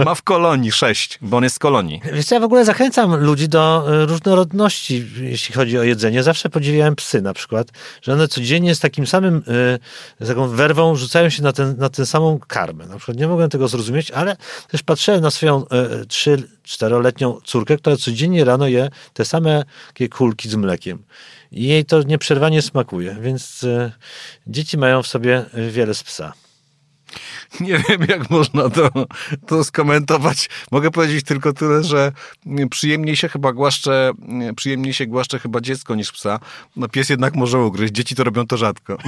Ma 0.05 0.15
w 0.15 0.21
Kolonii 0.21 0.71
6, 0.71 1.19
bo 1.21 1.37
on 1.37 1.43
jest 1.43 1.55
z 1.55 1.59
Kolonii. 1.59 2.01
Wiesz 2.13 2.31
ja 2.31 2.39
w 2.39 2.43
ogóle 2.43 2.65
zachęcam 2.65 3.15
ludzi 3.15 3.49
do 3.49 3.93
y, 4.03 4.05
różnorodności, 4.05 5.05
jeśli 5.21 5.55
chodzi 5.55 5.79
o 5.79 5.83
jedzenie. 5.83 6.23
Zawsze 6.23 6.49
podziwiałem 6.49 6.95
psy 6.95 7.21
na 7.21 7.33
przykład, 7.33 7.67
że 8.01 8.13
one 8.13 8.27
codziennie 8.27 8.75
z 8.75 8.79
takim 8.79 9.07
samym, 9.07 9.37
y, 9.37 9.79
z 10.19 10.27
taką 10.27 10.47
werwą 10.47 10.95
rzucają 10.95 11.29
się 11.29 11.43
na, 11.43 11.53
ten, 11.53 11.77
na 11.77 11.89
tę 11.89 12.05
samą 12.05 12.39
karmę. 12.47 12.85
Na 12.85 12.97
przykład 12.97 13.17
nie 13.17 13.27
mogłem 13.27 13.49
tego 13.49 13.67
zrozumieć, 13.67 14.11
ale 14.11 14.37
też 14.67 14.83
patrzyłem 14.83 15.21
na 15.21 15.31
swoją 15.31 15.63
y, 15.63 16.05
trzy, 16.05 16.43
czteroletnią 16.63 17.39
córkę, 17.43 17.77
która 17.77 17.97
codziennie 17.97 18.45
rano 18.45 18.67
je 18.67 18.89
te 19.13 19.25
same 19.25 19.63
kulki 20.11 20.49
z 20.49 20.55
mlekiem. 20.55 21.03
I 21.51 21.67
jej 21.67 21.85
to 21.85 22.03
nieprzerwanie 22.03 22.61
smakuje, 22.61 23.17
więc 23.21 23.65
dzieci 24.47 24.77
mają 24.77 25.03
w 25.03 25.07
sobie 25.07 25.45
wiele 25.71 25.93
z 25.93 26.03
psa. 26.03 26.33
Nie 27.59 27.83
wiem, 27.89 28.01
jak 28.09 28.29
można 28.29 28.69
to, 28.69 28.89
to 29.47 29.63
skomentować. 29.63 30.49
Mogę 30.71 30.91
powiedzieć 30.91 31.25
tylko 31.25 31.53
tyle, 31.53 31.83
że 31.83 32.11
przyjemniej 32.69 33.15
się 33.15 33.29
chyba 33.29 33.53
głaszcze, 33.53 34.11
przyjemniej 34.55 34.93
się 34.93 35.05
głaszcze 35.05 35.39
chyba 35.39 35.61
dziecko 35.61 35.95
niż 35.95 36.11
psa. 36.11 36.39
No 36.75 36.87
pies 36.87 37.09
jednak 37.09 37.35
może 37.35 37.59
ugryźć, 37.59 37.93
dzieci 37.93 38.15
to 38.15 38.23
robią 38.23 38.47
to 38.47 38.57
rzadko. 38.57 38.97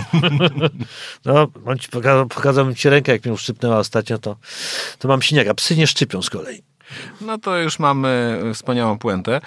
No, 1.26 1.48
on 1.66 1.80
ci 1.80 1.90
ci 2.76 2.90
rękę, 2.90 3.12
jak 3.12 3.26
mnie 3.26 3.34
uszczypnęła 3.34 3.78
ostatnio, 3.78 4.18
to, 4.18 4.36
to 5.00 5.08
mam 5.08 5.22
siniaka. 5.22 5.54
Psy 5.54 5.76
nie 5.76 5.88
szczypią 5.88 6.22
z 6.22 6.30
kolei. 6.30 6.73
No 7.22 7.38
to 7.38 7.58
już 7.58 7.80
mamy 7.80 8.42
wspaniałą 8.54 9.00
puentę. 9.00 9.42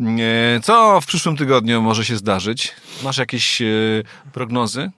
E, 0.00 0.60
Co 0.62 1.00
w 1.00 1.06
przyszłym 1.06 1.36
tygodniu 1.36 1.82
może 1.82 2.04
się 2.04 2.16
zdarzyć? 2.16 2.72
Masz 3.02 3.18
jakieś 3.18 3.62
e, 3.62 3.66
prognozy? 4.32 4.90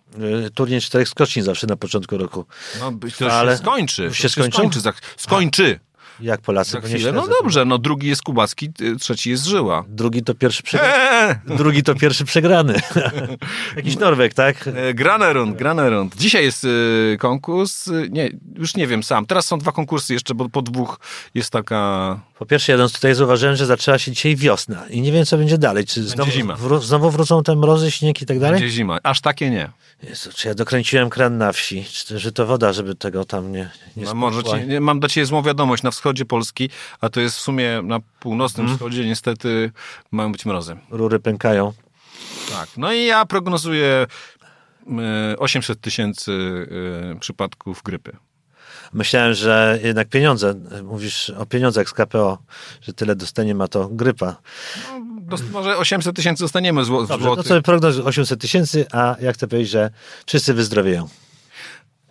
Y, 0.46 0.50
Turniej 0.50 0.80
czterech 0.80 1.08
skoczni 1.08 1.42
zawsze 1.42 1.66
na 1.66 1.76
początku 1.76 2.18
roku. 2.18 2.44
No, 2.80 2.92
to 3.18 3.32
Ale- 3.32 3.52
się 3.52 3.58
skończy. 3.58 4.10
się 4.14 4.28
skończy. 4.28 4.56
Skończy. 5.16 5.80
Jak 6.20 6.40
Polacy? 6.40 6.81
Chwilę. 6.81 7.12
No 7.12 7.22
śledzę. 7.22 7.35
dobrze, 7.42 7.64
no 7.64 7.79
drugi 7.79 8.09
jest 8.09 8.22
Kubacki, 8.22 8.70
y, 8.81 8.96
trzeci 8.96 9.31
jest 9.31 9.44
Żyła. 9.44 9.85
Drugi 9.88 10.22
to 10.22 10.35
pierwszy 10.35 10.62
przegrany. 10.68 10.94
Eee! 11.48 11.57
Drugi 11.57 11.83
to 11.83 11.94
pierwszy 11.94 12.24
przegrany. 12.24 12.74
Jakiś 13.77 13.96
Norweg, 13.98 14.35
tak? 14.35 14.68
E, 14.68 14.94
Granerund, 14.94 15.57
Granerund. 15.57 16.16
Dzisiaj 16.16 16.44
jest 16.44 16.64
y, 16.64 17.16
konkurs. 17.20 17.87
y, 17.88 18.09
Nie, 18.11 18.31
już 18.57 18.77
nie 18.77 18.87
wiem 18.87 19.03
sam. 19.03 19.27
Teraz 19.27 19.46
są 19.46 19.59
dwa 19.59 19.72
konkursy 19.72 20.12
jeszcze, 20.12 20.35
bo 20.35 20.48
po 20.48 20.62
dwóch 20.62 21.00
jest 21.35 21.50
taka... 21.50 22.20
Po 22.38 22.46
pierwsze, 22.46 22.72
jeden 22.72 22.88
tutaj 22.88 23.14
zauważyłem, 23.14 23.57
że 23.57 23.66
zaczęła 23.66 23.98
się 23.98 24.12
dzisiaj 24.12 24.37
wiosna 24.37 24.87
i 24.90 25.00
nie 25.00 25.12
wiem, 25.12 25.24
co 25.24 25.38
będzie 25.38 25.59
dalej. 25.59 25.85
Czy 25.87 26.03
znowu, 26.05 26.31
zima. 26.31 26.55
wró- 26.55 26.83
znowu 26.83 27.11
wrócą 27.11 27.42
te 27.42 27.57
mrozy, 27.57 27.90
śnieg 27.90 28.22
i 28.22 28.27
tak 28.27 28.38
dalej? 28.40 28.61
Będzie 28.61 28.74
zima. 28.74 28.98
Aż 29.03 29.20
takie 29.20 29.50
nie. 29.50 29.70
Jezu, 30.03 30.31
czy 30.35 30.48
ja 30.48 30.55
dokręciłem 30.55 31.11
kran 31.11 31.38
na 31.38 31.53
wsi? 31.53 31.85
Czy, 31.85 32.18
że 32.18 32.33
to 32.33 32.46
woda, 32.46 32.72
żeby 32.72 32.94
tego 32.94 33.24
tam 33.24 33.53
nie, 33.53 33.70
nie 33.96 34.05
No, 34.05 34.14
może 34.14 34.42
ci, 34.42 34.50
mam 34.81 35.00
dla 35.00 35.09
ciebie 35.09 35.27
złą 35.27 35.42
wiadomość. 35.42 35.83
Na 35.83 35.90
wschodzie 36.04 36.24
Polski, 36.24 36.70
a 37.00 37.08
to 37.08 37.20
jest 37.20 37.36
w 37.36 37.40
sumie 37.40 37.80
na 37.82 37.98
północnym 38.20 38.64
Mhm. 38.64 38.78
wschodzie, 38.78 39.06
niestety 39.06 39.72
mają 40.10 40.32
być 40.32 40.46
mrozy. 40.46 40.76
Rury 40.90 41.18
pękają. 41.20 41.72
Tak. 42.52 42.68
No 42.76 42.92
i 42.92 43.04
ja 43.04 43.26
prognozuję 43.26 44.06
y, 45.32 45.38
800 45.38 45.80
tysięcy 45.80 46.32
y, 46.32 47.18
przypadków 47.20 47.82
grypy. 47.82 48.16
Myślałem, 48.92 49.34
że 49.34 49.78
jednak 49.84 50.08
pieniądze, 50.08 50.54
mówisz 50.82 51.30
o 51.30 51.46
pieniądzach 51.46 51.88
z 51.88 51.92
KPO, 51.92 52.38
że 52.82 52.92
tyle 52.92 53.16
dostanie 53.16 53.54
ma 53.54 53.68
to 53.68 53.88
grypa. 53.88 54.36
Dos- 55.20 55.50
może 55.52 55.76
800 55.78 56.16
tysięcy 56.16 56.44
dostaniemy 56.44 56.82
zło- 56.84 57.06
Dobrze, 57.06 57.16
no 57.28 57.34
złotych. 57.34 57.48
to 57.48 57.62
prognoz 57.62 57.96
800 57.98 58.40
tysięcy, 58.40 58.86
a 58.92 59.16
ja 59.20 59.32
chcę 59.32 59.48
powiedzieć, 59.48 59.70
że 59.70 59.90
wszyscy 60.26 60.54
wyzdrowieją. 60.54 61.08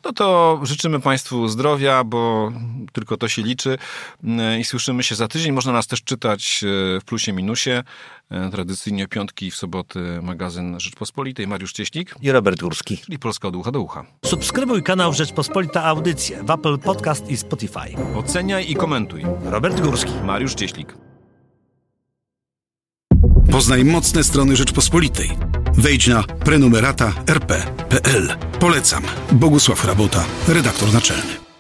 No 0.06 0.14
to 0.14 0.60
życzymy 0.64 1.00
Państwu 1.00 1.48
zdrowia, 1.48 2.04
bo 2.04 2.52
tylko 2.94 3.18
to 3.18 3.28
się 3.28 3.42
liczy 3.42 3.78
Mm, 4.24 4.60
i 4.60 4.64
słyszymy 4.64 5.04
się 5.04 5.16
za 5.16 5.28
tydzień. 5.28 5.52
Można 5.52 5.72
nas 5.72 5.88
też 5.88 6.04
czytać 6.04 6.64
e, 6.64 7.00
w 7.00 7.04
plusie 7.06 7.34
minusie. 7.34 7.70
E, 8.32 8.50
Tradycyjnie 8.52 9.08
piątki 9.08 9.52
w 9.52 9.56
soboty 9.56 10.20
magazyn 10.22 10.80
Rzeczpospolitej. 10.80 11.48
Mariusz 11.48 11.74
Cieślik, 11.74 12.16
I 12.22 12.32
Robert 12.32 12.60
Górski. 12.60 12.98
czyli 12.98 13.20
Polska 13.20 13.48
od 13.48 13.56
ucha 13.56 13.72
do 13.72 13.80
ucha. 13.82 14.06
Subskrybuj 14.26 14.84
kanał 14.84 15.14
Rzeczpospolita 15.14 15.84
Audycje 15.84 16.44
w 16.44 16.50
Apple 16.52 16.78
Podcast 16.78 17.30
i 17.30 17.38
Spotify. 17.38 17.96
Oceniaj 18.16 18.72
i 18.72 18.76
komentuj. 18.76 19.24
Robert 19.46 19.80
Górski. 19.82 20.12
Mariusz 20.26 20.54
Cieślik. 20.56 20.96
Poznaj 23.52 23.86
mocne 23.86 24.24
strony 24.24 24.56
Rzeczpospolitej. 24.56 25.30
Wejdź 25.78 26.08
na 26.08 26.24
prenumerata 26.24 27.14
rp.pl. 27.28 28.36
Polecam. 28.60 29.04
Bogusław 29.32 29.86
Rabota, 29.86 30.26
redaktor 30.48 30.94
naczelny. 30.94 31.53